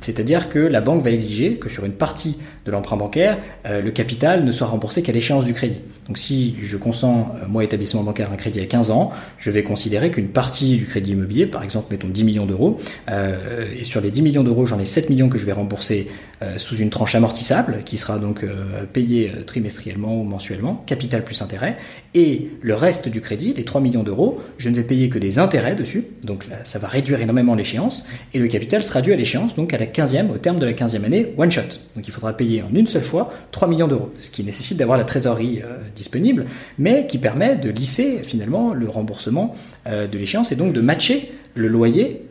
[0.00, 3.90] c'est-à-dire que la banque va exiger que sur une partie de l'emprunt bancaire, euh, le
[3.90, 5.80] capital ne soit remboursé qu'à l'échéance du crédit.
[6.06, 9.62] Donc si je consens, euh, moi, établissement bancaire, un crédit à 15 ans, je vais
[9.62, 14.10] considérer qu'une partie du crédit immobilier, par exemple, mettons 10 millions d'euros, et sur les
[14.10, 16.08] 10 millions d'euros, j'en ai 7 millions que je vais rembourser
[16.56, 18.44] sous une tranche amortissable, qui sera donc
[18.92, 21.76] payée trimestriellement ou mensuellement, capital plus intérêt,
[22.14, 25.38] et le reste du crédit, les 3 millions d'euros, je ne vais payer que des
[25.38, 29.54] intérêts dessus, donc ça va réduire énormément l'échéance, et le capital sera dû à l'échéance,
[29.54, 31.62] donc à la 15e, au terme de la 15e année, one shot.
[31.94, 34.98] Donc il faudra payer en une seule fois 3 millions d'euros, ce qui nécessite d'avoir
[34.98, 36.46] la trésorerie euh, disponible,
[36.78, 39.54] mais qui permet de lisser finalement le remboursement
[39.86, 42.22] euh, de l'échéance et donc de matcher le loyer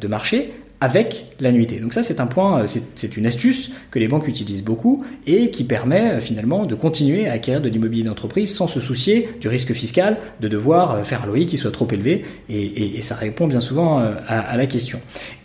[0.00, 1.78] de marché avec l'annuité.
[1.80, 5.50] Donc ça, c'est un point, euh, c'est une astuce que les banques utilisent beaucoup et
[5.50, 9.48] qui permet euh, finalement de continuer à acquérir de l'immobilier d'entreprise sans se soucier du
[9.48, 12.24] risque fiscal de devoir euh, faire un loyer qui soit trop élevé.
[12.48, 15.00] Et, ça répond bien souvent à la question.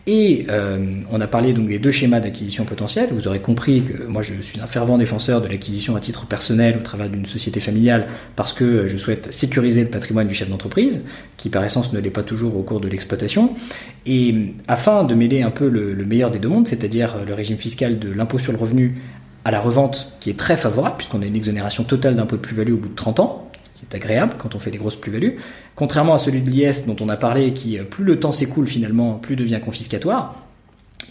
[0.07, 0.79] Et euh,
[1.11, 3.09] on a parlé donc des deux schémas d'acquisition potentielle.
[3.11, 6.77] Vous aurez compris que moi je suis un fervent défenseur de l'acquisition à titre personnel
[6.77, 11.03] au travers d'une société familiale parce que je souhaite sécuriser le patrimoine du chef d'entreprise,
[11.37, 13.53] qui par essence ne l'est pas toujours au cours de l'exploitation.
[14.07, 17.57] Et afin de mêler un peu le, le meilleur des deux mondes, c'est-à-dire le régime
[17.57, 18.95] fiscal de l'impôt sur le revenu
[19.45, 22.73] à la revente qui est très favorable puisqu'on a une exonération totale d'impôt de plus-value
[22.73, 23.50] au bout de 30 ans,
[23.81, 25.37] c'est agréable quand on fait des grosses plus-values.
[25.75, 28.67] Contrairement à celui de l'IS dont on a parlé, qui euh, plus le temps s'écoule
[28.67, 30.35] finalement, plus devient confiscatoire.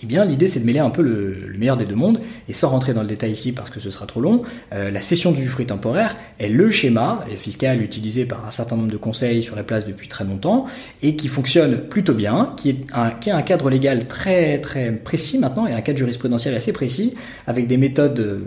[0.02, 2.68] Eh bien, l'idée, c'est de mêler un peu le, meilleur des deux mondes, et sans
[2.68, 5.46] rentrer dans le détail ici parce que ce sera trop long, euh, la cession du
[5.46, 9.62] fruit temporaire est le schéma fiscal utilisé par un certain nombre de conseils sur la
[9.62, 10.64] place depuis très longtemps,
[11.02, 15.38] et qui fonctionne plutôt bien, qui, est un, a un cadre légal très très précis
[15.38, 17.14] maintenant, et un cadre jurisprudentiel assez précis,
[17.46, 18.40] avec des méthodes euh,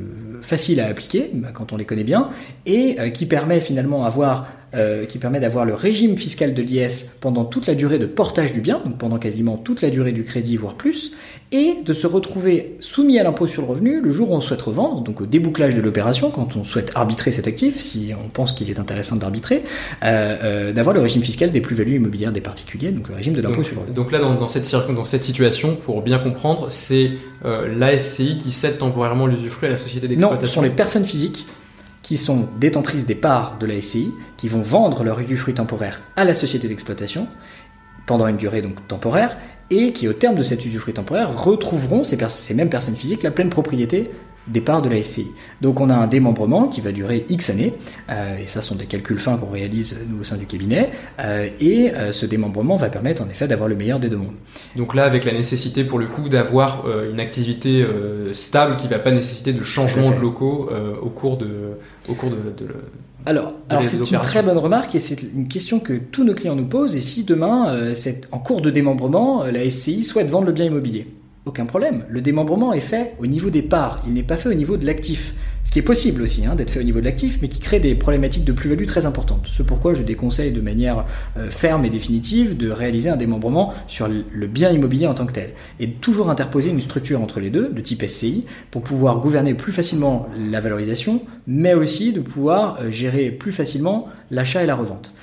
[0.43, 2.29] faciles à appliquer, bah, quand on les connaît bien,
[2.65, 7.13] et euh, qui permet finalement d'avoir euh, qui permet d'avoir le régime fiscal de l'IS
[7.21, 10.23] pendant toute la durée de portage du bien, donc pendant quasiment toute la durée du
[10.23, 11.11] crédit, voire plus,
[11.51, 14.63] et de se retrouver soumis à l'impôt sur le revenu le jour où on souhaite
[14.63, 18.51] revendre, donc au débouclage de l'opération, quand on souhaite arbitrer cet actif, si on pense
[18.51, 19.63] qu'il est intéressant d'arbitrer,
[20.03, 23.43] euh, euh, d'avoir le régime fiscal des plus-values immobilières des particuliers, donc le régime de
[23.43, 23.93] l'impôt sur le revenu.
[23.93, 27.11] Donc là, dans, cette, dans cette situation, pour bien comprendre, c'est
[27.43, 31.47] l'ASCI qui cède temporairement l'usufruit à la société d'exploitation ce sont les personnes physiques
[32.01, 36.25] qui sont détentrices des parts de la SCI, qui vont vendre leur usufruit temporaire à
[36.25, 37.27] la société d'exploitation
[38.05, 39.37] pendant une durée donc temporaire,
[39.69, 43.31] et qui au terme de cet usufruit temporaire retrouveront ces, ces mêmes personnes physiques la
[43.31, 44.11] pleine propriété
[44.47, 45.27] départ de la SCI.
[45.61, 47.73] Donc on a un démembrement qui va durer X années,
[48.09, 51.47] euh, et ça sont des calculs fins qu'on réalise nous au sein du cabinet, euh,
[51.59, 54.35] et euh, ce démembrement va permettre en effet d'avoir le meilleur des deux mondes.
[54.75, 57.85] Donc là, avec la nécessité pour le coup d'avoir une activité
[58.33, 60.69] stable qui ne va pas nécessiter de changement de locaux
[61.01, 61.77] au cours de,
[62.09, 62.37] au cours de,
[63.25, 66.55] alors, alors c'est une très bonne remarque et c'est une question que tous nos clients
[66.55, 66.95] nous posent.
[66.95, 67.93] Et si demain,
[68.31, 71.07] en cours de démembrement, la SCI souhaite vendre le bien immobilier?
[71.45, 72.05] Aucun problème.
[72.09, 74.85] Le démembrement est fait au niveau des parts, il n'est pas fait au niveau de
[74.85, 75.33] l'actif.
[75.63, 77.79] Ce qui est possible aussi hein, d'être fait au niveau de l'actif, mais qui crée
[77.79, 79.47] des problématiques de plus-value très importantes.
[79.47, 81.05] Ce pourquoi je déconseille de manière
[81.37, 85.31] euh, ferme et définitive de réaliser un démembrement sur le bien immobilier en tant que
[85.31, 85.51] tel.
[85.79, 89.71] Et toujours interposer une structure entre les deux, de type SCI, pour pouvoir gouverner plus
[89.71, 95.15] facilement la valorisation, mais aussi de pouvoir euh, gérer plus facilement l'achat et la revente.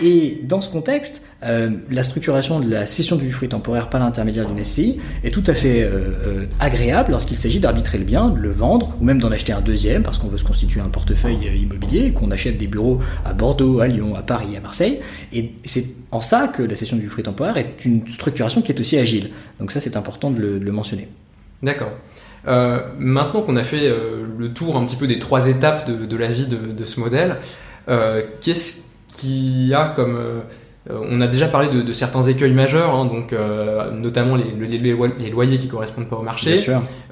[0.00, 4.46] Et dans ce contexte, euh, la structuration de la cession du fruit temporaire par l'intermédiaire
[4.46, 8.38] d'une SCI est tout à fait euh, euh, agréable lorsqu'il s'agit d'arbitrer le bien, de
[8.38, 11.48] le vendre, ou même d'en acheter un deuxième parce qu'on veut se constituer un portefeuille
[11.60, 15.00] immobilier, qu'on achète des bureaux à Bordeaux, à Lyon, à Paris, à Marseille.
[15.32, 18.80] Et c'est en ça que la cession du fruit temporaire est une structuration qui est
[18.80, 19.30] aussi agile.
[19.60, 21.08] Donc ça, c'est important de le, mentionner.
[21.62, 21.92] D'accord.
[22.44, 26.46] maintenant qu'on a fait le tour un petit peu des trois étapes de, la vie
[26.46, 27.36] de, de ce modèle,
[28.40, 28.87] qu'est-ce
[29.18, 30.42] qui a comme
[30.90, 35.30] euh, on a déjà parlé de, certains écueils majeurs, hein, donc euh, notamment les, les,
[35.30, 36.56] loyers qui correspondent pas au marché.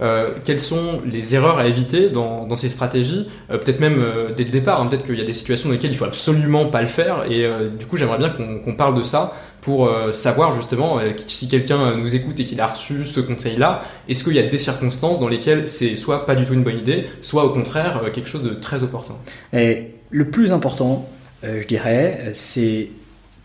[0.00, 3.28] Euh, quelles sont les erreurs à éviter dans, ces stratégies?
[3.48, 4.02] Peut-être même
[4.36, 4.80] dès le départ.
[4.80, 7.30] Hein, peut-être qu'il y a des situations dans lesquelles il faut absolument pas le faire.
[7.30, 7.46] Et
[7.78, 12.40] du coup, j'aimerais bien qu'on parle de ça pour savoir justement si quelqu'un nous écoute
[12.40, 15.96] et qu'il a reçu ce conseil-là, est-ce qu'il y a des circonstances dans lesquelles c'est
[15.96, 19.16] soit pas du tout une bonne idée, soit au contraire quelque chose de très opportun?
[19.52, 21.06] Et le plus important,
[21.42, 22.90] je dirais, c'est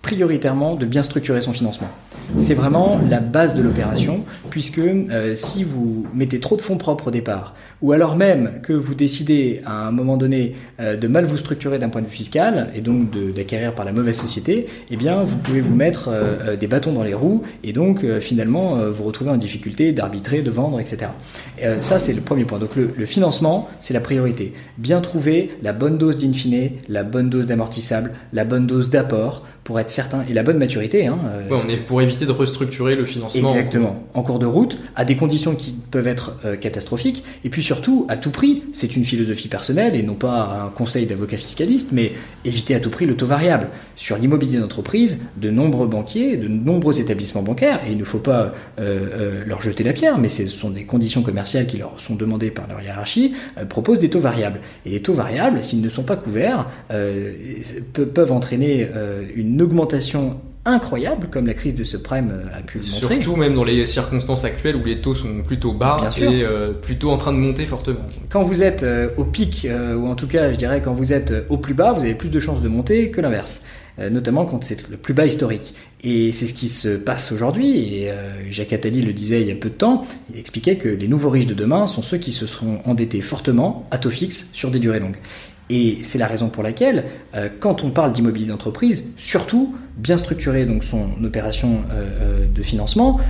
[0.01, 1.89] prioritairement de bien structurer son financement.
[2.37, 7.09] C'est vraiment la base de l'opération, puisque euh, si vous mettez trop de fonds propres
[7.09, 11.25] au départ, ou alors même que vous décidez à un moment donné euh, de mal
[11.25, 14.95] vous structurer d'un point de vue fiscal, et donc d'acquérir par la mauvaise société, eh
[14.95, 19.03] bien vous pouvez vous mettre euh, des bâtons dans les roues, et donc finalement vous
[19.03, 21.11] retrouver en difficulté d'arbitrer, de vendre, etc.
[21.79, 22.59] ça c'est le premier point.
[22.59, 24.53] Donc le, le financement, c'est la priorité.
[24.77, 29.45] Bien trouver la bonne dose d'in fine, la bonne dose d'amortissable, la bonne dose d'apport,
[29.63, 31.07] pour être certain, et la bonne maturité.
[31.07, 31.19] Hein,
[32.01, 33.49] éviter de restructurer le financement.
[33.49, 37.63] Exactement, en cours de route, à des conditions qui peuvent être euh, catastrophiques, et puis
[37.63, 41.89] surtout, à tout prix, c'est une philosophie personnelle et non pas un conseil d'avocat fiscaliste,
[41.91, 42.13] mais
[42.45, 43.69] éviter à tout prix le taux variable.
[43.95, 48.41] Sur l'immobilier d'entreprise, de nombreux banquiers, de nombreux établissements bancaires, et il ne faut pas
[48.43, 52.15] euh, euh, leur jeter la pierre, mais ce sont des conditions commerciales qui leur sont
[52.15, 53.33] demandées par leur hiérarchie,
[53.69, 54.59] proposent des taux variables.
[54.85, 58.87] Et les taux variables, s'ils ne sont pas couverts, peuvent entraîner
[59.35, 63.15] une augmentation incroyables, comme la crise des subprimes euh, a pu le montrer.
[63.15, 67.09] Surtout même dans les circonstances actuelles où les taux sont plutôt bas et euh, plutôt
[67.11, 68.01] en train de monter fortement.
[68.29, 71.33] Quand vous êtes euh, au pic, ou en tout cas je dirais quand vous êtes
[71.49, 73.63] au plus bas, vous avez plus de chances de monter que l'inverse.
[74.09, 75.73] notamment quand c'est le plus bas historique.
[76.03, 78.11] Et c'est ce qui se passe aujourd'hui, et
[78.49, 81.29] Jacques Attali le disait il y a peu de temps, il expliquait que les nouveaux
[81.29, 84.79] riches de demain sont ceux qui se seront endettés fortement à taux fixe sur des
[84.79, 85.17] durées longues.
[85.71, 90.65] Et c'est la raison pour laquelle, euh, quand on parle d'immobilier d'entreprise, surtout bien structurer
[90.65, 93.21] donc son opération euh, euh, de financement,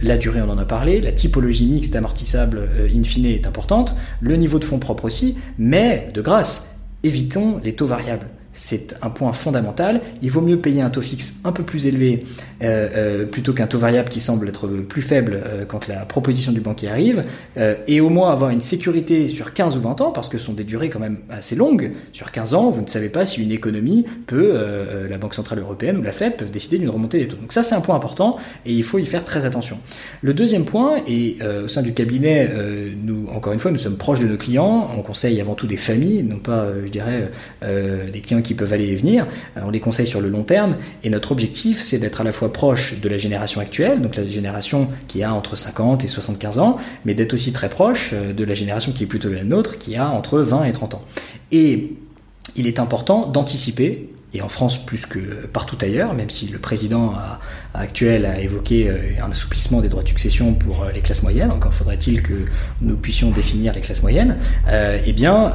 [0.00, 4.36] la durée on en a parlé, la typologie mixte amortissable in fine est importante, le
[4.36, 9.32] niveau de fonds propres aussi, mais de grâce, évitons les taux variables c'est un point
[9.32, 10.00] fondamental.
[10.22, 12.20] Il vaut mieux payer un taux fixe un peu plus élevé
[12.62, 16.52] euh, euh, plutôt qu'un taux variable qui semble être plus faible euh, quand la proposition
[16.52, 17.24] du banquier arrive,
[17.86, 20.52] et au moins avoir une sécurité sur 15 ou 20 ans, parce que ce sont
[20.52, 21.92] des durées quand même assez longues.
[22.12, 24.54] Sur 15 ans, vous ne savez pas si une économie peut,
[25.08, 27.36] la Banque Centrale Européenne ou la Fed peuvent décider d'une remontée des taux.
[27.36, 29.78] Donc ça, c'est un point important, et il faut y faire très attention.
[30.22, 32.50] Le deuxième point, et au sein du cabinet,
[33.02, 35.76] nous, encore une fois, nous sommes proches de nos clients, on conseille avant tout des
[35.76, 37.30] familles, non pas, je dirais,
[37.62, 39.26] des clients qui peuvent aller et venir.
[39.56, 40.76] Euh, on les conseille sur le long terme.
[41.02, 44.26] Et notre objectif, c'est d'être à la fois proche de la génération actuelle, donc la
[44.26, 48.44] génération qui a entre 50 et 75 ans, mais d'être aussi très proche euh, de
[48.44, 51.02] la génération qui est plutôt la nôtre, qui a entre 20 et 30 ans.
[51.52, 51.92] Et
[52.56, 57.14] il est important d'anticiper et en France plus que partout ailleurs, même si le président
[57.74, 61.50] actuel a évoqué euh, un assouplissement des droits de succession pour euh, les classes moyennes,
[61.50, 62.46] encore faudrait-il que
[62.80, 64.38] nous puissions définir les classes moyennes,
[64.68, 65.52] euh, eh bien,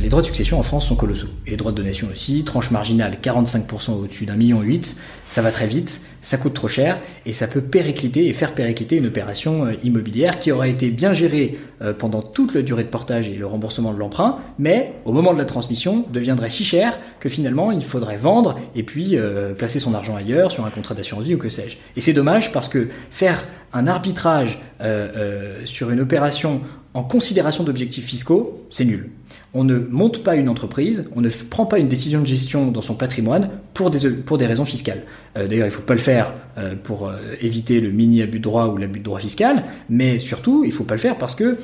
[0.00, 1.28] les droits de succession en France sont colossaux.
[1.46, 4.96] Et les droits de donation aussi, tranche marginale 45% au-dessus d'un million huit,
[5.28, 8.96] ça va très vite, ça coûte trop cher, et ça peut péricliter et faire péricliter
[8.96, 11.58] une opération immobilière qui aura été bien gérée
[11.98, 15.38] pendant toute la durée de portage et le remboursement de l'emprunt, mais au moment de
[15.38, 19.94] la transmission deviendrait si cher que finalement il faudrait vendre et puis euh, placer son
[19.94, 21.76] argent ailleurs sur un contrat d'assurance vie ou que sais-je.
[21.96, 26.60] Et c'est dommage parce que faire un arbitrage euh, euh, sur une opération
[26.94, 29.10] en considération d'objectifs fiscaux, c'est nul.
[29.54, 32.80] On ne monte pas une entreprise, on ne prend pas une décision de gestion dans
[32.80, 35.02] son patrimoine pour des, raisons fiscales.
[35.34, 36.34] D'ailleurs, il ne faut pas le faire
[36.82, 40.68] pour éviter le mini abus de droit ou l'abus de droit fiscal, mais surtout, il
[40.68, 41.56] ne faut pas le faire parce que,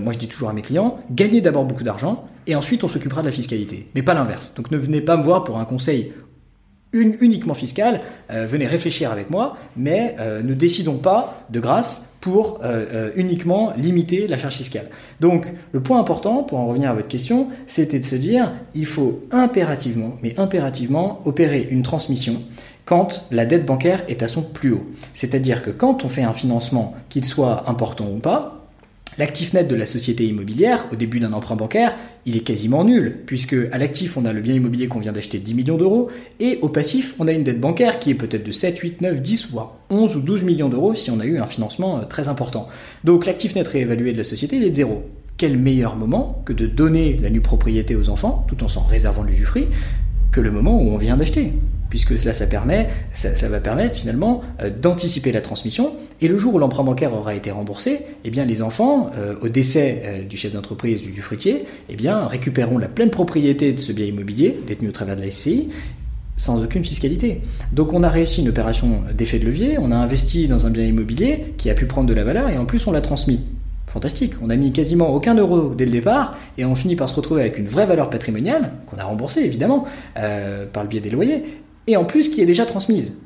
[0.00, 3.22] moi je dis toujours à mes clients, gagnez d'abord beaucoup d'argent, et ensuite on s'occupera
[3.22, 4.54] de la fiscalité, mais pas l'inverse.
[4.54, 6.12] Donc ne venez pas me voir pour un conseil
[6.96, 12.60] uniquement fiscal, euh, venez réfléchir avec moi, mais euh, ne décidons pas de grâce pour
[12.64, 14.86] euh, uniquement limiter la charge fiscale.
[15.20, 18.86] Donc le point important, pour en revenir à votre question, c'était de se dire, il
[18.86, 22.42] faut impérativement, mais impérativement, opérer une transmission
[22.84, 24.86] quand la dette bancaire est à son plus haut.
[25.12, 28.55] C'est-à-dire que quand on fait un financement, qu'il soit important ou pas,
[29.18, 33.16] L'actif net de la société immobilière, au début d'un emprunt bancaire, il est quasiment nul,
[33.24, 36.58] puisque à l'actif, on a le bien immobilier qu'on vient d'acheter 10 millions d'euros, et
[36.60, 39.50] au passif, on a une dette bancaire qui est peut-être de 7, 8, 9, 10,
[39.52, 42.68] voire 11 ou 12 millions d'euros si on a eu un financement euh, très important.
[43.04, 45.02] Donc l'actif net réévalué de la société, il est de zéro.
[45.38, 49.22] Quel meilleur moment que de donner la nue propriété aux enfants, tout en s'en réservant
[49.22, 49.68] l'usufruit,
[50.32, 51.52] que le moment où on vient d'acheter
[51.88, 55.92] puisque cela ça permet, ça, va permettre finalement euh, d'anticiper la transmission.
[56.20, 59.48] Et le jour où l'emprunt bancaire aura été remboursé, eh bien les enfants, euh, au
[59.48, 63.78] décès euh, du chef d'entreprise du, du, fruitier, eh bien récupéreront la pleine propriété de
[63.78, 65.68] ce bien immobilier détenu au travers de la SCI
[66.36, 67.40] sans aucune fiscalité.
[67.72, 70.84] Donc on a réussi une opération d'effet de levier, on a investi dans un bien
[70.84, 73.40] immobilier qui a pu prendre de la valeur et en plus on l'a transmis.
[73.86, 77.14] Fantastique, on a mis quasiment aucun euro dès le départ et on finit par se
[77.14, 81.44] retrouver avec une vraie valeur patrimoniale, qu'on a remboursée évidemment par le biais des loyers,
[81.86, 83.16] et en plus qui est déjà transmise.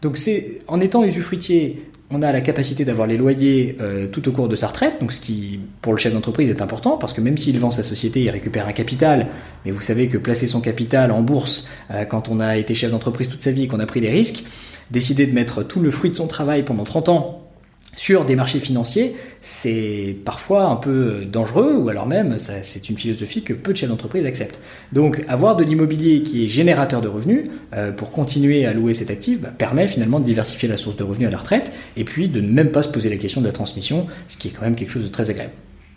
[0.00, 4.32] Donc c'est en étant usufruitier, on a la capacité d'avoir les loyers euh, tout au
[4.32, 7.20] cours de sa retraite, donc ce qui pour le chef d'entreprise est important parce que
[7.20, 9.28] même s'il vend sa société, il récupère un capital,
[9.64, 12.90] mais vous savez que placer son capital en bourse euh, quand on a été chef
[12.90, 14.44] d'entreprise toute sa vie, qu'on a pris des risques,
[14.90, 17.41] décider de mettre tout le fruit de son travail pendant 30 ans
[17.94, 23.42] sur des marchés financiers, c'est parfois un peu dangereux, ou alors même c'est une philosophie
[23.42, 24.60] que peu de chefs d'entreprise acceptent.
[24.92, 29.10] Donc avoir de l'immobilier qui est générateur de revenus euh, pour continuer à louer cet
[29.10, 32.28] actif bah, permet finalement de diversifier la source de revenus à la retraite, et puis
[32.28, 34.62] de ne même pas se poser la question de la transmission, ce qui est quand
[34.62, 35.52] même quelque chose de très agréable.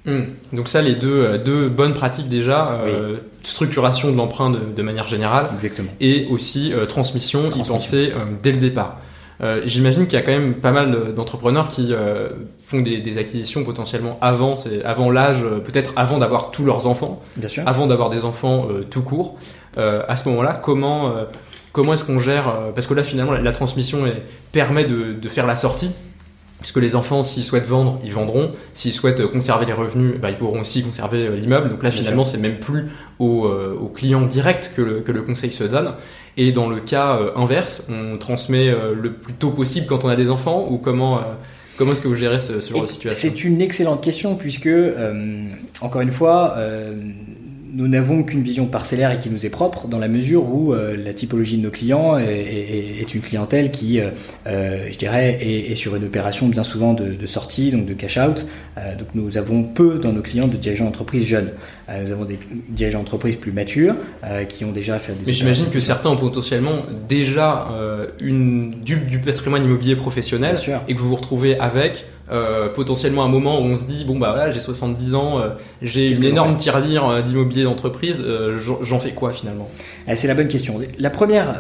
[0.05, 0.27] Hum.
[0.53, 5.07] Donc ça, les deux, euh, deux bonnes pratiques déjà, euh, structuration de l'emprunt de, manière
[5.07, 5.89] générale, Exactement.
[6.01, 8.99] et aussi transmission, transmission, y penser dès le départ.
[9.41, 13.63] Euh, j'imagine qu'il y a quand même pas mal d'entrepreneurs qui euh, font des, acquisitions
[13.63, 17.63] potentiellement avant, avant l'âge, euh, peut-être avant d'avoir tous leurs enfants, Bien sûr.
[17.65, 19.37] avant d'avoir des enfants tout court.
[19.77, 21.13] à ce moment-là, comment
[21.73, 24.03] comment est-ce qu'on gère Parce que là, finalement, la, transmission
[24.53, 25.91] permet de, faire la sortie.
[26.61, 28.51] Puisque les enfants, s'ils souhaitent vendre, ils vendront.
[28.73, 31.69] S'ils souhaitent conserver les revenus, bah, ils pourront aussi conserver l'immeuble.
[31.69, 35.51] Donc là, finalement, c'est même plus au, au client direct que le, que le conseil
[35.51, 35.93] se donne.
[36.37, 40.29] Et dans le cas inverse, on transmet le plus tôt possible quand on a des
[40.29, 41.21] enfants ou comment
[41.77, 43.29] Comment est-ce que vous gérez ce, genre de situation?
[43.29, 44.69] C'est une excellente question puisque,
[45.81, 46.55] encore une fois,
[47.75, 50.95] nous n'avons qu'une vision parcellaire et qui nous est propre dans la mesure où euh,
[50.95, 54.11] la typologie de nos clients est, une clientèle qui, euh,
[54.47, 58.45] euh, je dirais, est, sur une opération bien souvent de, sortie, donc de cash-out.
[58.97, 61.49] donc nous avons peu dans nos clients de dirigeants d'entreprise jeunes.
[62.01, 63.95] nous avons des dirigeants d'entreprise plus matures
[64.47, 65.25] qui ont déjà fait des...
[65.27, 67.67] Mais j'imagine que certains ont potentiellement déjà
[68.21, 70.55] une, du, du, patrimoine immobilier professionnel
[70.87, 74.17] et que vous vous retrouvez avec euh, potentiellement un moment où on se dit bon
[74.17, 75.49] bah voilà j'ai 70 ans, euh,
[75.83, 78.23] j'ai une énorme tirelire euh, d'immobilier d'entreprise,
[78.81, 79.69] j'en fais quoi finalement?
[80.07, 80.79] Ah, C'est la bonne question.
[80.97, 81.59] La première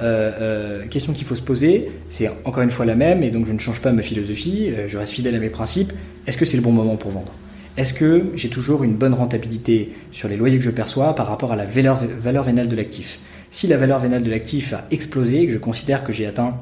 [0.89, 3.59] question qu'il faut se poser, c'est encore une fois la même et donc je ne
[3.59, 5.93] change pas ma philosophie, je reste fidèle à mes principes.
[6.25, 7.31] Est-ce que c'est le bon moment pour vendre?
[7.77, 11.51] Est-ce que j'ai toujours une bonne rentabilité sur les loyers que je perçois par rapport
[11.51, 13.19] à la valeur, valeur vénale de l'actif?
[13.51, 16.55] Si la valeur vénale de l'actif a explosé et que je considère que j'ai atteint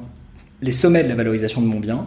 [0.60, 2.06] les sommets de la valorisation de mon bien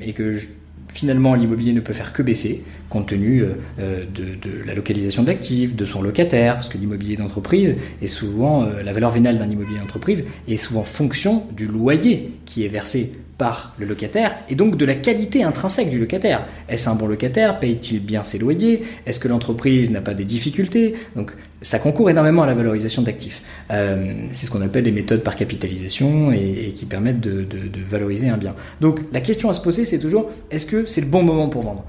[0.00, 0.48] et que je,
[0.92, 5.28] finalement l'immobilier ne peut faire que baisser compte tenu euh, euh, de, la localisation de
[5.28, 9.48] l'actif, de son locataire, parce que l'immobilier d'entreprise est souvent, euh, la valeur vénale d'un
[9.48, 14.76] immobilier d'entreprise est souvent fonction du loyer qui est versé par le locataire et donc
[14.76, 16.44] de la qualité intrinsèque du locataire.
[16.68, 17.60] Est-ce un bon locataire?
[17.60, 18.82] Paye-t-il bien ses loyers?
[19.06, 20.94] Est-ce que l'entreprise n'a pas des difficultés?
[21.14, 23.42] Donc ça concourt énormément à la valorisation d'actifs.
[23.70, 28.28] Euh, c'est ce qu'on appelle les méthodes par capitalisation et, qui permettent de, de, valoriser
[28.28, 28.54] un bien.
[28.80, 31.62] Donc la question à se poser c'est toujours est-ce que c'est le bon moment pour
[31.62, 31.84] vendre?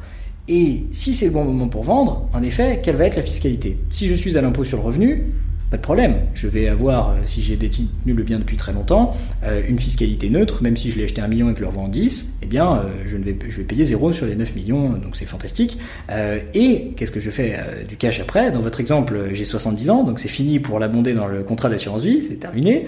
[0.47, 3.77] Et si c'est le bon moment pour vendre, en effet, quelle va être la fiscalité?
[3.91, 5.25] Si je suis à l'impôt sur le revenu,
[5.69, 6.21] pas de problème.
[6.33, 10.29] Je vais avoir, euh, si j'ai détenu le bien depuis très longtemps, euh, une fiscalité
[10.31, 12.45] neutre, même si je l'ai acheté un million et que je le revends 10, eh
[12.47, 15.25] bien, euh, je, ne vais, je vais payer zéro sur les 9 millions, donc c'est
[15.25, 15.77] fantastique.
[16.53, 18.51] et qu'est-ce que je fais du cash après?
[18.51, 22.03] Dans votre exemple, j'ai 70 ans, donc c'est fini pour l'abonder dans le contrat d'assurance
[22.03, 22.85] vie, c'est terminé.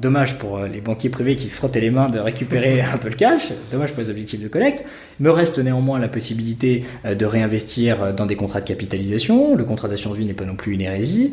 [0.00, 3.14] dommage pour les banquiers privés qui se frottaient les mains de récupérer un peu le
[3.14, 4.84] cash, dommage pour les objectifs de collecte.
[5.20, 9.54] Me reste néanmoins la possibilité de réinvestir dans des contrats de capitalisation.
[9.54, 11.32] Le contrat d'assurance vie n'est pas non plus une hérésie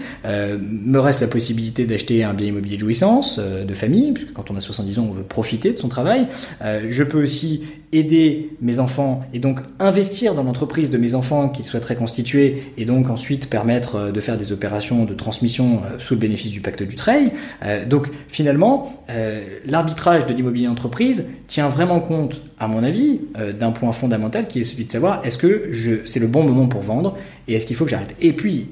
[0.92, 4.52] me reste la possibilité d'acheter un bien immobilier de jouissance, euh, de famille, puisque quand
[4.52, 6.28] on a 70 ans, on veut profiter de son travail.
[6.62, 7.64] Euh, je peux aussi
[7.94, 12.86] aider mes enfants et donc investir dans l'entreprise de mes enfants qu'ils souhaiteraient constituer et
[12.86, 16.84] donc ensuite permettre euh, de faire des opérations de transmission sous le bénéfice du pacte
[16.84, 17.32] du Treil.
[17.88, 19.04] donc finalement,
[19.66, 23.22] l'arbitrage de l'immobilier entreprise tient vraiment compte, à mon avis,
[23.60, 25.72] d'un point fondamental qui est celui de savoir est-ce que
[26.06, 27.18] c'est le bon moment pour vendre
[27.52, 28.16] et est-ce qu'il faut que j'arrête?
[28.22, 28.70] Et puis,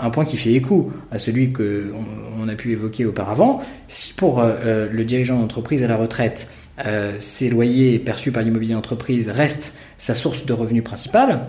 [0.00, 1.92] un point qui fait écho à celui que
[2.40, 6.48] on, a pu évoquer auparavant, si pour euh, euh, le dirigeant d'entreprise à la retraite,
[6.84, 11.48] euh, ses loyers perçus par l'immobilier d'entreprise restent sa source de revenus principale,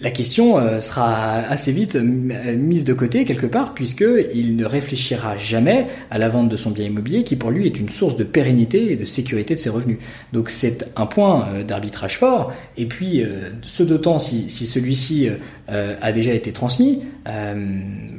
[0.00, 4.64] la question euh, sera assez vite euh, mise de côté quelque part puisque il ne
[4.64, 8.16] réfléchira jamais à la vente de son bien immobilier qui pour lui est une source
[8.16, 9.98] de pérennité et de sécurité de ses revenus.
[10.32, 13.22] Donc c'est un point euh, d'arbitrage fort et puis
[13.62, 15.28] ce d'autant si, si celui-ci
[15.70, 17.02] a déjà été transmis,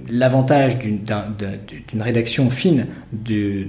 [0.09, 3.65] l'avantage d'une rédaction fine de,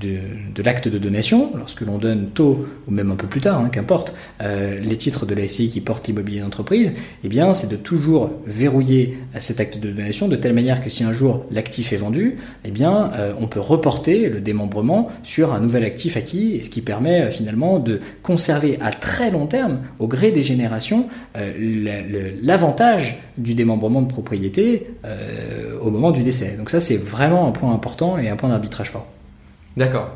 [0.00, 0.18] de,
[0.54, 3.68] de, l'acte de donation, lorsque l'on donne tôt ou même un peu plus tard, hein,
[3.70, 6.92] qu'importe, les titres de la SCI qui portent l'immobilier d'entreprise,
[7.24, 11.04] eh bien, c'est de toujours verrouiller cet acte de donation de telle manière que si
[11.04, 15.60] un jour l'actif est vendu, eh bien, euh, on peut reporter le démembrement sur un
[15.60, 20.06] nouvel actif acquis, ce qui permet euh, finalement de conserver à très long terme, au
[20.06, 21.06] gré des générations,
[21.36, 21.52] euh,
[22.72, 24.88] l'avantage du démembrement de propriété
[25.80, 26.56] au moment du décès.
[26.56, 29.06] Donc ça, c'est vraiment un point important et un point d'arbitrage fort.
[29.76, 30.10] D'accord.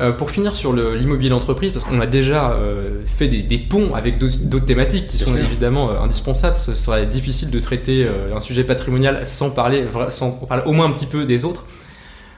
[0.00, 4.18] Euh, pour finir sur l'immobilier d'entreprise, parce qu'on a déjà euh, fait des, ponts avec
[4.18, 9.24] d'autres thématiques qui sont évidemment euh, indispensables, ce serait difficile de traiter un sujet patrimonial
[9.26, 11.66] sans parler, sans parler au moins un petit peu des autres.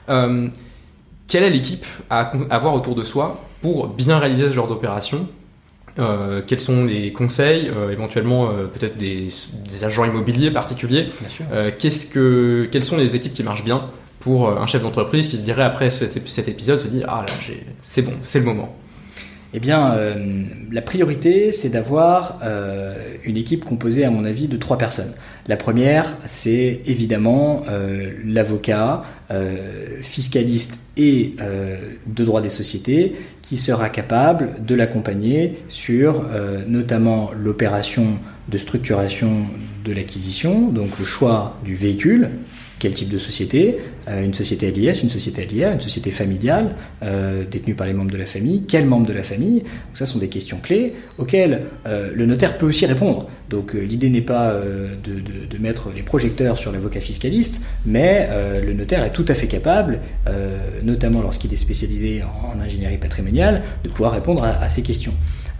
[0.07, 5.27] quelle est l'équipe à avoir autour de soi pour bien réaliser ce genre d'opération?
[6.47, 9.29] Quels sont les conseils, éventuellement peut-être des,
[9.83, 11.09] agents immobiliers particuliers
[11.79, 13.89] Qu'est-ce que, Quelles sont les équipes qui marchent bien
[14.19, 16.17] pour euh, un chef d'entreprise qui se dirait après cet,
[16.47, 17.33] épisode, se dit ah là
[17.81, 18.75] c'est bon, c'est le moment
[19.53, 20.43] eh bien, euh,
[20.73, 22.93] la priorité, c'est d'avoir euh,
[23.23, 25.13] une équipe composée, à mon avis, de trois personnes.
[25.47, 27.63] La première, c'est évidemment
[28.25, 29.03] l'avocat,
[30.01, 31.37] fiscaliste et
[32.05, 33.15] de droit des sociétés,
[33.47, 36.25] qui sera capable de l'accompagner sur
[36.67, 38.19] notamment l'opération
[38.49, 39.45] de structuration
[39.85, 42.29] de l'acquisition, donc le choix du véhicule,
[42.79, 46.75] Quel type de société Une société LIS, une société LIA, une société familiale
[47.49, 50.19] détenue par les membres de la famille Quels membres de la famille Donc ça sont
[50.19, 53.27] des questions clés auxquelles le notaire peut aussi répondre.
[53.49, 54.53] Donc l'idée n'est pas
[55.03, 58.29] de, de, mettre les projecteurs sur l'avocat fiscaliste, mais
[58.63, 59.99] le notaire est tout à fait capable,
[60.83, 65.13] notamment lorsqu'il est spécialisé en, ingénierie patrimoniale, de pouvoir répondre à ces questions.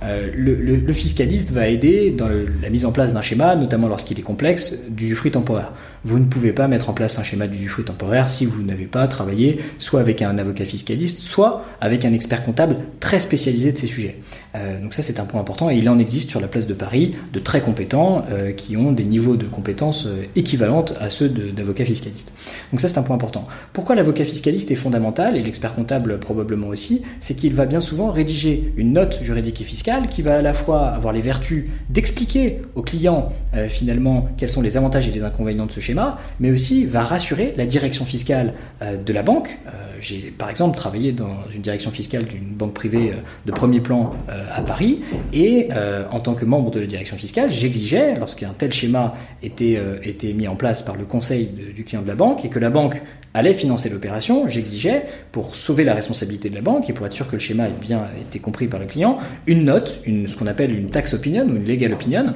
[0.04, 2.30] Euh, le, fiscaliste va aider dans
[2.62, 5.74] la mise en place d'un schéma, notamment lorsqu'il est complexe, du fruit temporaire.
[6.04, 8.86] Vous ne pouvez pas mettre en place un schéma du fruit temporaire si vous n'avez
[8.86, 13.78] pas travaillé soit avec un avocat fiscaliste, soit avec un expert comptable très spécialisé de
[13.78, 14.18] ces sujets.
[14.56, 16.74] Euh, donc ça c'est un point important et il en existe sur la place de
[16.74, 21.86] Paris de très compétents euh, qui ont des niveaux de compétences équivalentes à ceux d'avocats
[21.86, 22.34] fiscalistes.
[22.72, 23.48] Donc ça c'est un point important.
[23.74, 28.12] Pourquoi l'avocat fiscaliste est fondamental et l'expert comptable probablement aussi, c'est qu'il va bien souvent
[28.12, 32.62] rédiger une note juridique et fiscale qui va à la fois avoir les vertus d'expliquer
[32.76, 36.52] au client euh, finalement quels sont les avantages et les inconvénients de ce schéma, mais
[36.52, 39.58] aussi va rassurer la direction fiscale euh, de la banque.
[39.68, 39.70] Euh,
[40.02, 43.14] j'ai par exemple travaillé dans une direction fiscale d'une banque privée
[43.46, 45.02] de premier plan à Paris
[45.34, 45.70] et
[46.12, 50.48] en tant que membre de la direction fiscale, j'exigeais, lorsqu'un tel schéma était, était mis
[50.48, 53.02] en place par le conseil du client de la banque et que la banque
[53.38, 57.28] allait financer l'opération, j'exigeais, pour sauver la responsabilité de la banque et pour être sûr
[57.28, 60.48] que le schéma ait bien été compris par le client, une note, une, ce qu'on
[60.48, 62.34] appelle une tax opinion ou une legal opinion,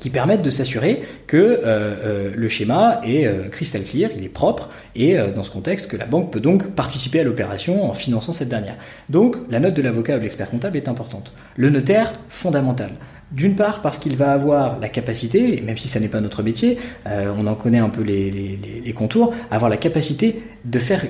[0.00, 4.30] qui permettent de s'assurer que euh, euh, le schéma est euh, crystal clear, il est
[4.30, 8.32] propre, et dans ce contexte que la banque peut donc participer à l'opération en finançant
[8.32, 8.76] cette dernière.
[9.08, 11.32] Donc la note de l'avocat ou de l'expert comptable est importante.
[11.56, 12.90] Le notaire, fondamental.
[13.32, 16.78] D'une part parce qu'il va avoir la capacité, même si ça n'est pas notre métier,
[17.06, 21.04] euh, on en connaît un peu les, les, contours, avoir la capacité de faire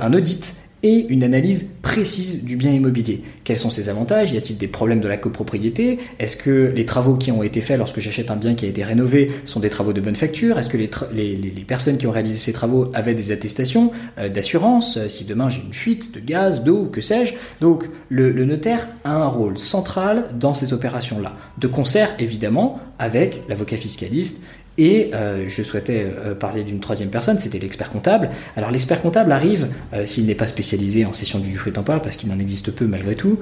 [0.00, 0.54] un audit
[0.84, 3.22] et une analyse précise du bien immobilier.
[3.42, 4.32] Quels sont ses avantages?
[4.32, 5.98] Y a-t-il des problèmes de la copropriété?
[6.18, 8.84] Est-ce que les travaux qui ont été faits lorsque j'achète un bien qui a été
[8.84, 10.58] rénové sont des travaux de bonne facture?
[10.58, 15.08] Est-ce que les, personnes qui ont réalisé ces travaux avaient des attestations euh, d'assurance euh,
[15.08, 17.32] Si demain j'ai une fuite de gaz, d'eau, que sais-je?
[17.62, 23.40] Donc le, le notaire a un rôle central dans ces opérations-là, de concert évidemment avec
[23.48, 24.42] l'avocat fiscaliste
[24.76, 28.30] et euh, je souhaitais euh, parler d'une troisième personne, c'était l'expert comptable.
[28.56, 32.16] Alors l'expert comptable arrive, euh, s'il n'est pas spécialisé en session du fruit temporaire, parce
[32.16, 33.38] qu'il en existe peu malgré tout,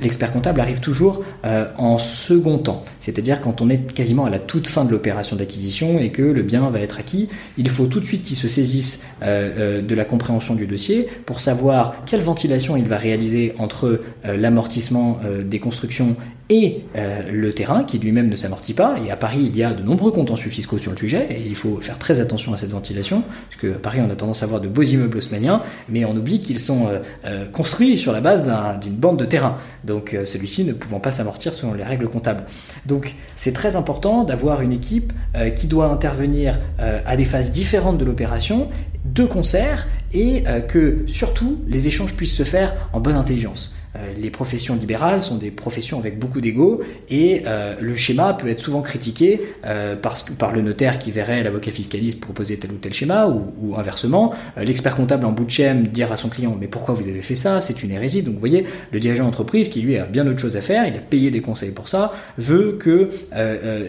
[0.00, 2.84] l'expert comptable arrive toujours en second temps.
[3.00, 6.42] C'est-à-dire quand on est quasiment à la toute fin de l'opération d'acquisition et que le
[6.42, 10.54] bien va être acquis, il faut tout de suite qu'il se saisisse de la compréhension
[10.54, 16.16] du dossier pour savoir quelle ventilation il va réaliser entre l'amortissement des constructions
[16.50, 18.96] et le terrain qui lui-même ne s'amortit pas.
[19.04, 21.54] Et à Paris, il y a de nombreux comptes fiscaux sur le sujet, et il
[21.54, 24.60] faut faire très attention à cette ventilation, parce que Paris, on a tendance à voir
[24.60, 28.44] de beaux immeubles haussmanniens, mais on oublie qu'ils sont euh, euh, construits sur la base
[28.80, 32.44] d'une bande de terrain, donc euh, celui-ci ne pouvant pas s'amortir selon les règles comptables.
[32.86, 35.12] Donc c'est très important d'avoir une équipe
[35.56, 38.68] qui doit intervenir à des phases différentes de l'opération,
[39.04, 43.72] de concert, et que surtout les échanges puissent se faire en bonne intelligence.
[43.96, 48.48] Euh, les professions libérales sont des professions avec beaucoup d'ego et euh, le schéma peut
[48.48, 52.76] être souvent critiqué euh, parce par le notaire qui verrait l'avocat fiscaliste proposer tel ou
[52.76, 54.32] tel schéma ou, inversement.
[54.56, 57.34] L'expert comptable en bout de chaîne dire à son client mais pourquoi vous avez fait
[57.34, 57.60] ça?
[57.60, 58.22] C'est une hérésie.
[58.22, 60.96] Donc vous voyez le dirigeant d'entreprise qui lui a bien autre chose à faire il
[60.96, 63.10] a payé des conseils pour ça veut que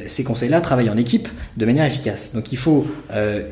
[0.08, 1.28] ces conseils-là travaillent en équipe
[1.58, 2.34] de manière efficace.
[2.34, 2.86] Donc il faut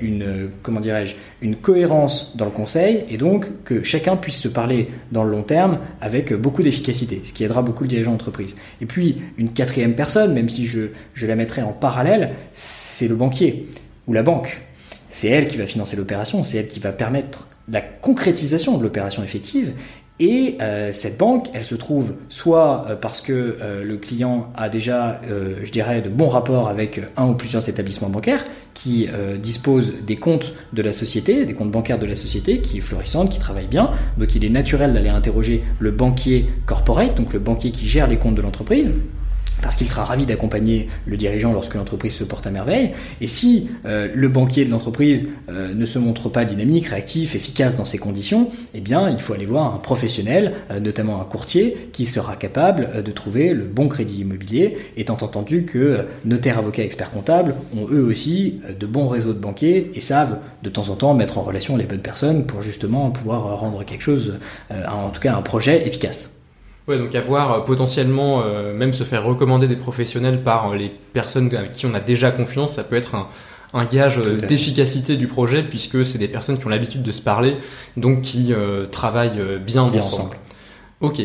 [0.01, 4.89] une comment dirais-je une cohérence dans le conseil et donc que chacun puisse se parler
[5.12, 8.55] dans le long terme avec beaucoup d'efficacité, ce qui aidera beaucoup le dirigeant d'entreprise.
[8.81, 13.15] Et puis, une quatrième personne, même si je, je la mettrai en parallèle, c'est le
[13.15, 13.67] banquier
[14.05, 14.61] ou la banque.
[15.09, 19.23] C'est elle qui va financer l'opération, c'est elle qui va permettre la concrétisation de l'opération
[19.23, 19.73] effective
[20.20, 24.70] et euh, cette banque, elle se trouve soit euh, parce que euh, le client a
[24.70, 25.20] déjà,
[25.64, 29.07] je dirais, de bons rapports avec un ou plusieurs établissements bancaires qui
[29.39, 33.30] disposent des comptes de la société, des comptes bancaires de la société, qui est florissante,
[33.30, 33.91] qui travaille bien.
[34.18, 38.18] Donc il est naturel d'aller interroger le banquier corporate, donc le banquier qui gère les
[38.18, 38.93] comptes de l'entreprise
[39.64, 42.91] parce qu'il sera ravi d'accompagner le dirigeant lorsque l'entreprise se porte à merveille.
[43.22, 47.78] Et si euh, le banquier de l'entreprise euh, ne se montre pas dynamique, réactif, efficace
[47.78, 51.89] dans ces conditions, eh bien, il faut aller voir un professionnel, euh, notamment un courtier,
[51.93, 57.11] qui sera capable de trouver le bon crédit immobilier, étant entendu que notaires, avocats, experts
[57.11, 61.14] comptables ont eux aussi de bons réseaux de banquiers et savent de temps en temps
[61.14, 64.34] mettre en relation les bonnes personnes pour justement pouvoir rendre quelque chose,
[64.70, 66.34] en tout cas un projet efficace.
[66.88, 70.89] Ouais, donc avoir euh, potentiellement euh, même se faire recommander des professionnels par euh, les
[71.13, 73.27] personnes avec qui on a déjà confiance, ça peut être un,
[73.73, 77.55] un gage d'efficacité du projet puisque c'est des personnes qui ont l'habitude de se parler,
[77.95, 78.53] donc qui
[78.91, 80.38] travaillent bien, bien ensemble.
[81.01, 81.23] Ok.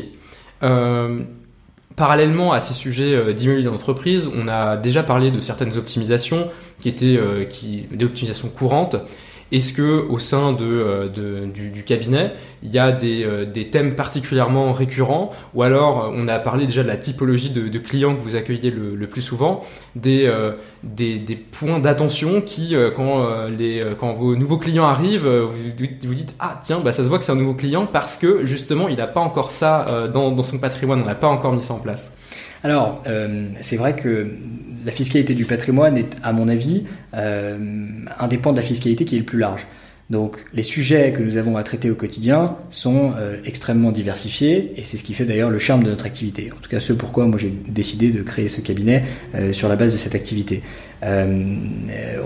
[1.94, 6.48] parallèlement à ces sujets d'immobilier d'entreprise, on a déjà parlé de certaines optimisations
[6.80, 8.96] qui étaient qui, des optimisations courantes.
[9.52, 11.10] Est-ce que au sein de,
[11.52, 12.32] du, cabinet,
[12.62, 16.88] il y a des, des, thèmes particulièrement récurrents, ou alors on a parlé déjà de
[16.88, 19.64] la typologie de, clients que vous accueillez le, plus souvent,
[19.96, 20.30] des,
[21.52, 25.52] points d'attention qui, quand, les, quand vos nouveaux clients arrivent, vous,
[26.04, 28.44] vous dites ah tiens, bah, ça se voit que c'est un nouveau client parce que
[28.44, 31.74] justement il n'a pas encore ça dans, son patrimoine, on n'a pas encore mis ça
[31.74, 32.12] en place.
[32.64, 34.28] Alors, euh, c'est vrai que
[34.84, 37.58] la fiscalité du patrimoine est, à mon avis, euh,
[38.52, 39.66] de la fiscalité qui est le plus large.
[40.10, 44.84] Donc les sujets que nous avons à traiter au quotidien sont euh, extrêmement diversifiés et
[44.84, 46.50] c'est ce qui fait d'ailleurs le charme de notre activité.
[46.56, 49.04] En tout cas, ce pourquoi moi j'ai décidé de créer ce cabinet
[49.34, 50.62] euh, sur la base de cette activité.
[51.02, 51.56] Euh,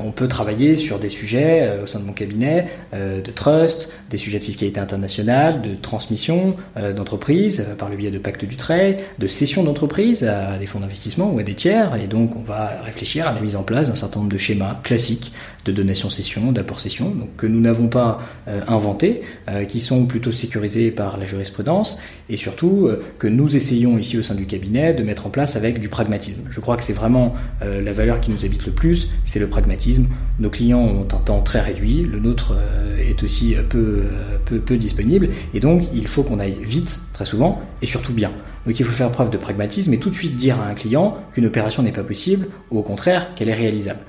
[0.03, 4.39] on peut travailler sur des sujets au sein de mon cabinet de trust, des sujets
[4.39, 6.55] de fiscalité internationale, de transmission
[6.97, 11.31] d'entreprise par le biais de pacte du trait, de cession d'entreprise à des fonds d'investissement
[11.31, 11.97] ou à des tiers.
[11.97, 14.81] Et donc on va réfléchir à la mise en place d'un certain nombre de schémas
[14.83, 15.33] classiques
[15.65, 21.19] de donation-cession, d'apport-cession, que nous n'avons pas euh, inventés, euh, qui sont plutôt sécurisés par
[21.19, 21.99] la jurisprudence,
[22.29, 25.57] et surtout euh, que nous essayons ici au sein du cabinet de mettre en place
[25.57, 26.43] avec du pragmatisme.
[26.51, 30.07] Je crois que c'est vraiment la valeur qui nous habite le plus, c'est le pragmatisme.
[30.39, 32.55] Nos clients ont un temps très réduit, le nôtre
[32.99, 34.03] est aussi peu,
[34.45, 38.33] peu, peu disponible, et donc il faut qu'on aille vite, très souvent, et surtout bien.
[38.67, 41.17] Donc il faut faire preuve de pragmatisme et tout de suite dire à un client
[41.33, 44.01] qu'une opération n'est pas possible, ou au contraire qu'elle est réalisable.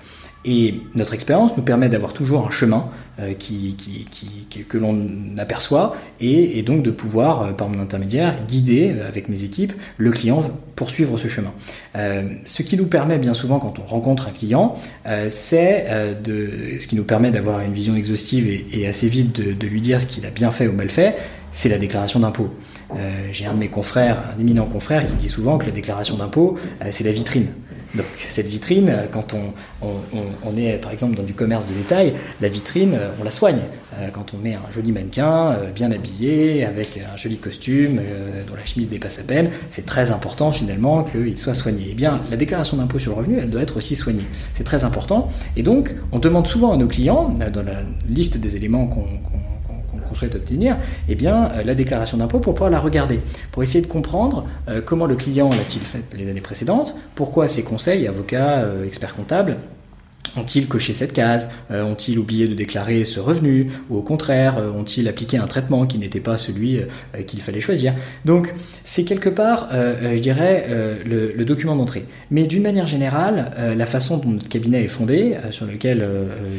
[0.45, 2.89] Et notre expérience nous permet d'avoir toujours un chemin
[3.19, 3.77] euh, qui,
[4.67, 4.97] que l'on
[5.37, 10.11] aperçoit et, donc de pouvoir, euh, par mon intermédiaire, guider euh, avec mes équipes le
[10.11, 10.41] client
[10.75, 11.53] pour suivre ce chemin.
[12.45, 14.75] Ce qui nous permet bien souvent quand on rencontre un client,
[15.29, 15.85] c'est
[16.23, 19.81] de ce qui nous permet d'avoir une vision exhaustive et, assez vite de, de, lui
[19.81, 21.15] dire ce qu'il a bien fait ou mal fait,
[21.51, 22.51] c'est la déclaration d'impôt.
[23.31, 26.57] J'ai un de mes confrères, un éminent confrère, qui dit souvent que la déclaration d'impôt,
[26.89, 27.49] c'est la vitrine.
[27.95, 32.47] Donc cette vitrine, euh, quand on, est par exemple dans du commerce de détail, la
[32.47, 33.59] vitrine, euh, on la soigne.
[33.99, 38.01] Euh, quand on met un joli mannequin, bien habillé, avec un joli costume,
[38.47, 41.89] dont la chemise dépasse à peine, c'est très important finalement qu'il soit soigné.
[41.91, 44.25] Eh bien, la déclaration d'impôt sur le revenu, elle doit être aussi soignée.
[44.55, 45.29] C'est très important.
[45.55, 49.07] Et donc, on demande souvent à nos clients, dans la liste des éléments qu'on
[50.15, 50.77] souhaite obtenir,
[51.09, 53.19] eh bien, euh, la déclaration d'impôt pour pouvoir la regarder,
[53.51, 57.63] pour essayer de comprendre euh, comment le client l'a-t-il fait les années précédentes, pourquoi ses
[57.63, 59.57] conseils, avocats, euh, experts comptables,
[60.37, 64.71] ont-ils coché cette case euh, Ont-ils oublié de déclarer ce revenu Ou au contraire, euh,
[64.71, 66.85] ont-ils appliqué un traitement qui n'était pas celui euh,
[67.25, 67.93] qu'il fallait choisir
[68.25, 68.53] Donc,
[68.83, 70.67] c'est quelque part, je dirais,
[71.05, 72.05] le, document d'entrée.
[72.31, 76.05] Mais d'une manière générale, la façon dont notre cabinet est fondé, sur lequel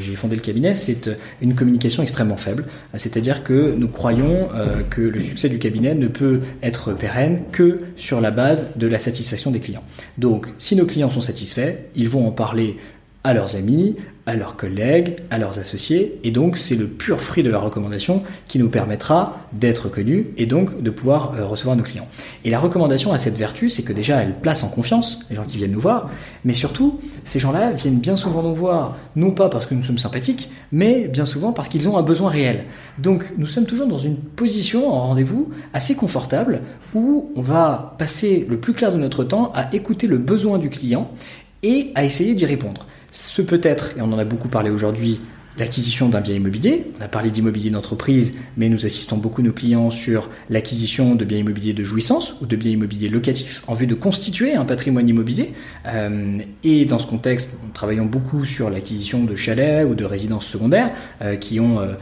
[0.01, 1.11] j'ai fondé le cabinet, c'est
[1.43, 2.65] une communication extrêmement faible.
[2.95, 4.49] C'est-à-dire que nous croyons
[4.89, 8.99] que le succès du cabinet ne peut être pérenne que sur la base de la
[8.99, 9.85] satisfaction des clients.
[10.17, 12.79] Donc, si nos clients sont satisfaits, ils vont en parler
[13.25, 13.97] à leurs amis,
[14.27, 18.23] à leurs collègues, à leurs associés, et donc c'est le pur fruit de la recommandation
[18.49, 22.07] qui nous permettra d'être connus et donc de pouvoir euh, recevoir nos clients.
[22.45, 25.45] Et la recommandation a cette vertu, c'est que déjà elle place en confiance les gens
[25.45, 26.11] qui viennent nous voir,
[26.45, 29.99] mais surtout ces gens-là viennent bien souvent nous voir, non pas parce que nous sommes
[29.99, 32.65] sympathiques, mais bien souvent parce qu'ils ont un besoin réel.
[32.99, 36.61] Donc nous sommes toujours dans une position en rendez-vous assez confortable
[36.95, 40.71] où on va passer le plus clair de notre temps à écouter le besoin du
[40.71, 41.11] client
[41.63, 42.87] et à essayer d'y répondre.
[43.15, 45.21] Ce peut être, et on en a beaucoup parlé aujourd'hui,
[45.57, 46.87] l'acquisition d'un bien immobilier.
[46.99, 51.39] On a parlé d'immobilier d'entreprise, mais nous assistons beaucoup nos clients sur l'acquisition de biens
[51.39, 55.53] immobiliers de jouissance ou de biens immobiliers locatifs en vue de constituer un patrimoine immobilier.
[55.87, 60.47] Euh, et dans ce contexte, nous travaillons beaucoup sur l'acquisition de chalets ou de résidences
[60.47, 60.91] secondaires
[61.23, 61.95] euh, qui ont euh,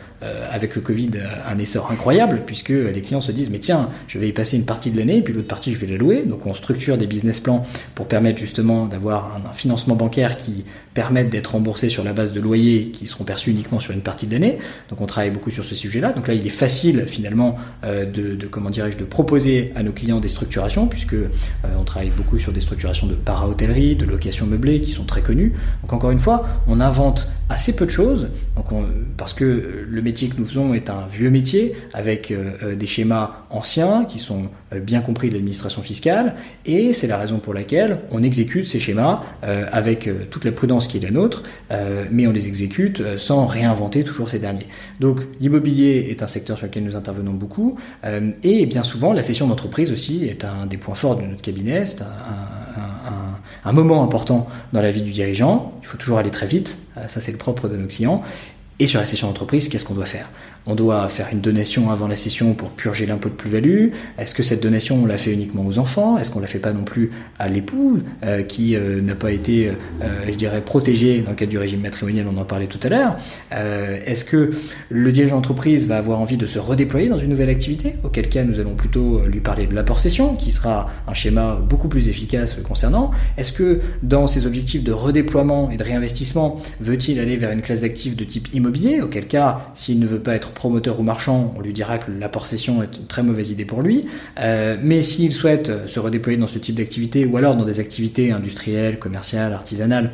[0.51, 1.11] avec le Covid
[1.47, 4.65] un essor incroyable puisque les clients se disent mais tiens je vais y passer une
[4.65, 6.25] partie de l'année puis l'autre partie je vais la louer.
[6.25, 7.65] Donc on structure des business plans
[7.95, 10.65] pour permettre justement d'avoir un, financement bancaire qui
[10.95, 14.27] permette d'être remboursé sur la base de loyers qui seront perçus uniquement sur une partie
[14.27, 14.59] de l'année.
[14.91, 18.05] Donc on travaille beaucoup sur ce sujet là donc là il est facile finalement euh,
[18.05, 21.29] de, de, comment dirais-je de proposer à nos clients des structurations puisque euh,
[21.79, 25.53] on travaille beaucoup sur des structurations de para-hôtellerie de location meublée qui sont très connues.
[25.83, 28.29] Donc encore une fois on invente assez peu de choses.
[28.57, 28.67] Donc
[29.17, 32.87] parce que le métier que nous faisons est un vieux métier avec euh, euh, des
[32.87, 36.35] schémas anciens qui sont euh, bien compris de l'administration fiscale.
[36.65, 40.97] Et c'est la raison pour laquelle on exécute ces schémas avec toute la prudence qui
[40.97, 41.43] est la nôtre,
[42.11, 44.69] mais on les exécute sans réinventer toujours ces derniers.
[45.01, 47.77] Donc l'immobilier est un secteur sur lequel nous intervenons beaucoup
[48.43, 51.85] et bien souvent la session d'entreprise aussi est un des points forts de notre cabinet,
[51.85, 52.62] c'est un
[53.73, 55.73] moment important dans la vie du dirigeant.
[55.83, 58.23] Il faut toujours aller très vite, ça c'est le propre de nos clients.
[58.79, 60.29] Et sur la session d'entreprise, qu'est-ce qu'on doit faire?
[60.67, 63.89] On doit faire une donation avant la session pour purger l'impôt de plus-value.
[64.17, 66.19] Est-ce que cette donation, on la fait uniquement aux enfants?
[66.19, 67.11] Est-ce qu'on la fait pas non plus
[67.41, 69.73] à l'époux euh, qui euh, n'a pas été, euh,
[70.29, 72.27] je dirais, protégé dans le cadre du régime matrimonial?
[72.33, 73.17] On en parlait tout à l'heure.
[73.51, 74.53] Est-ce que
[74.89, 77.97] le dirigeant d'entreprise va avoir envie de se redéployer dans une nouvelle activité?
[78.05, 82.09] Auquel cas, nous allons plutôt lui parler de l'apport-session, qui sera un schéma beaucoup plus
[82.09, 83.11] efficace concernant.
[83.37, 87.81] Est-ce que dans ses objectifs de redéploiement et de réinvestissement, veut-il aller vers une classe
[87.81, 91.61] d'actifs de type immobilier, auquel cas, s'il ne veut pas être promoteur ou marchand, on
[91.61, 94.07] lui dira que l'apport-cession est une très mauvaise idée pour lui.
[94.39, 98.33] Euh, mais s'il souhaite se redéployer dans ce type d'activité, ou alors dans des activités
[98.33, 100.13] industrielles, commerciales, artisanales,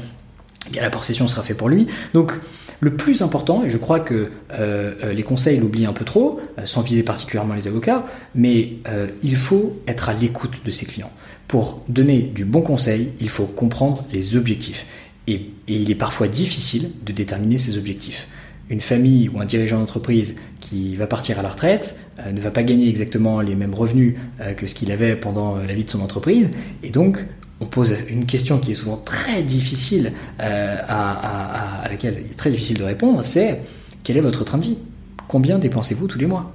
[0.66, 1.86] eh bien l'apport-cession sera fait pour lui.
[2.14, 2.32] Donc,
[2.80, 6.40] le plus important, et je crois que euh, euh, les conseils l'oublient un peu trop,
[6.64, 8.74] sans viser particulièrement les avocats, mais
[9.22, 11.10] il faut être à l'écoute de ses clients.
[11.48, 14.86] Pour donner du bon conseil, il faut comprendre les objectifs.
[15.26, 18.28] et il est parfois difficile de déterminer ces objectifs
[18.70, 22.50] une famille ou un dirigeant d'entreprise qui va partir à la retraite euh, ne va
[22.50, 25.84] pas gagner exactement les mêmes revenus euh, que ce qu'il avait pendant euh, la vie
[25.84, 26.50] de son entreprise.
[26.82, 27.24] Et donc,
[27.60, 32.50] on pose une question qui est souvent très difficile, à, à, laquelle il est très
[32.50, 33.62] difficile de répondre, c'est
[34.04, 34.78] quel est votre train de vie?
[35.26, 36.52] Combien dépensez-vous tous les mois?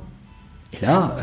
[0.72, 1.18] Et là,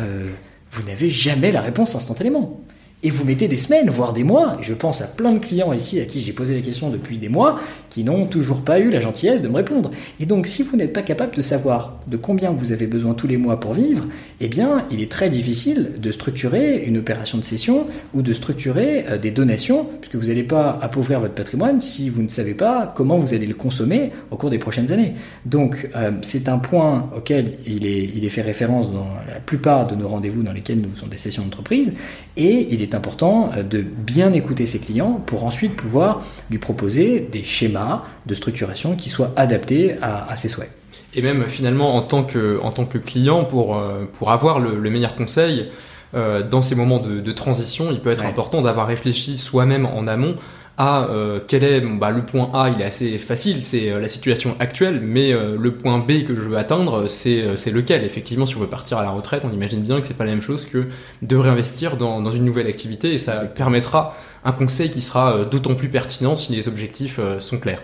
[0.70, 2.60] vous n'avez jamais la réponse instantanément.
[3.02, 5.72] Et vous mettez des semaines, voire des mois, et je pense à plein de clients
[5.72, 8.90] ici à qui j'ai posé la question depuis des mois, qui n'ont toujours pas eu
[8.90, 9.90] la gentillesse de me répondre.
[10.20, 13.26] Et donc si vous n'êtes pas capable de savoir de combien vous avez besoin tous
[13.26, 14.06] les mois pour vivre,
[14.40, 19.06] eh bien il est très difficile de structurer une opération de cession ou de structurer
[19.08, 22.92] euh, des donations, puisque vous n'allez pas appauvrir votre patrimoine si vous ne savez pas
[22.94, 25.14] comment vous allez le consommer au cours des prochaines années.
[25.46, 30.06] Donc euh, c'est un point auquel il est, fait référence dans la plupart de nos
[30.06, 31.94] rendez-vous dans lesquels nous faisons des sessions d'entreprise,
[32.36, 37.20] et il est important euh, de bien écouter ses clients pour ensuite pouvoir lui proposer
[37.20, 40.70] des schémas de structuration qui soient adaptés à, ses souhaits.
[41.14, 44.78] Et même finalement en tant que, en tant que client, pour, euh, pour avoir le,
[44.90, 45.68] meilleur conseil,
[46.14, 50.36] euh, dans ces moments de, transition, il peut être important d'avoir réfléchi soi-même en amont
[50.80, 54.08] à euh, quel est bah, le point A il est assez facile c'est euh, la
[54.08, 58.02] situation actuelle mais euh, le point B que je veux atteindre c'est c'est lequel?
[58.02, 60.30] Effectivement si on veut partir à la retraite on imagine bien que c'est pas la
[60.30, 60.86] même chose que
[61.20, 65.74] de réinvestir dans, dans une nouvelle activité et ça permettra un conseil qui sera d'autant
[65.74, 67.82] plus pertinent si les objectifs sont clairs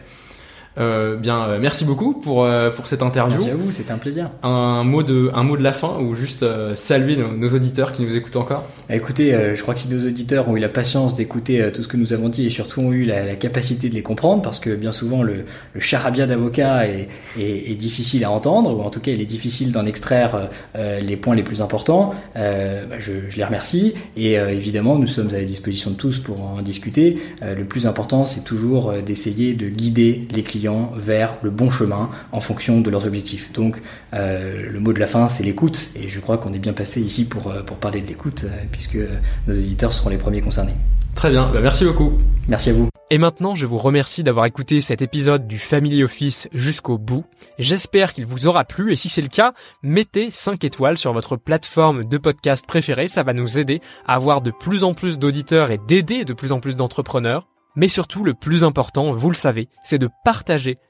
[0.78, 3.36] euh, bien, euh, merci beaucoup pour euh, pour cette interview.
[3.36, 4.30] Merci à vous, c'était un plaisir.
[4.42, 8.14] Un mot de un mot de la fin ou juste saluer nos, auditeurs qui nous
[8.14, 8.64] écoutent encore?
[8.88, 11.88] Bah, écoutez, je crois que si nos auditeurs ont eu la patience d'écouter tout ce
[11.88, 14.74] que nous avons dit et surtout ont eu la, capacité de les comprendre, parce que
[14.74, 17.08] bien souvent le, le charabia d'avocat est,
[17.38, 21.34] est, difficile à entendre ou en tout cas il est difficile d'en extraire les points
[21.34, 22.14] les plus importants.
[22.34, 26.42] Bah, je, je, les remercie et évidemment nous sommes à la disposition de tous pour
[26.42, 27.18] en discuter.
[27.42, 30.65] le plus important c'est toujours d'essayer de guider les clients
[30.96, 33.52] vers le bon chemin en fonction de leurs objectifs.
[33.52, 33.82] Donc
[34.14, 37.00] euh, le mot de la fin, c'est l'écoute, et je crois qu'on est bien passé
[37.00, 38.98] ici pour, euh, pour parler de l'écoute, euh, puisque
[39.46, 40.74] nos auditeurs seront les premiers concernés.
[41.14, 42.18] Très bien, bah, merci beaucoup.
[42.48, 42.88] Merci à vous.
[43.10, 47.24] Et maintenant, je vous remercie d'avoir écouté cet épisode du Family Office jusqu'au bout.
[47.58, 49.52] J'espère qu'il vous aura plu et si c'est le cas,
[49.82, 54.40] mettez 5 étoiles sur votre plateforme de podcast préférée, ça va nous aider à avoir
[54.40, 57.46] de plus en plus d'auditeurs et d'aider de plus en plus d'entrepreneurs.
[57.76, 60.78] Mais surtout, le plus important, vous le savez, c'est de partager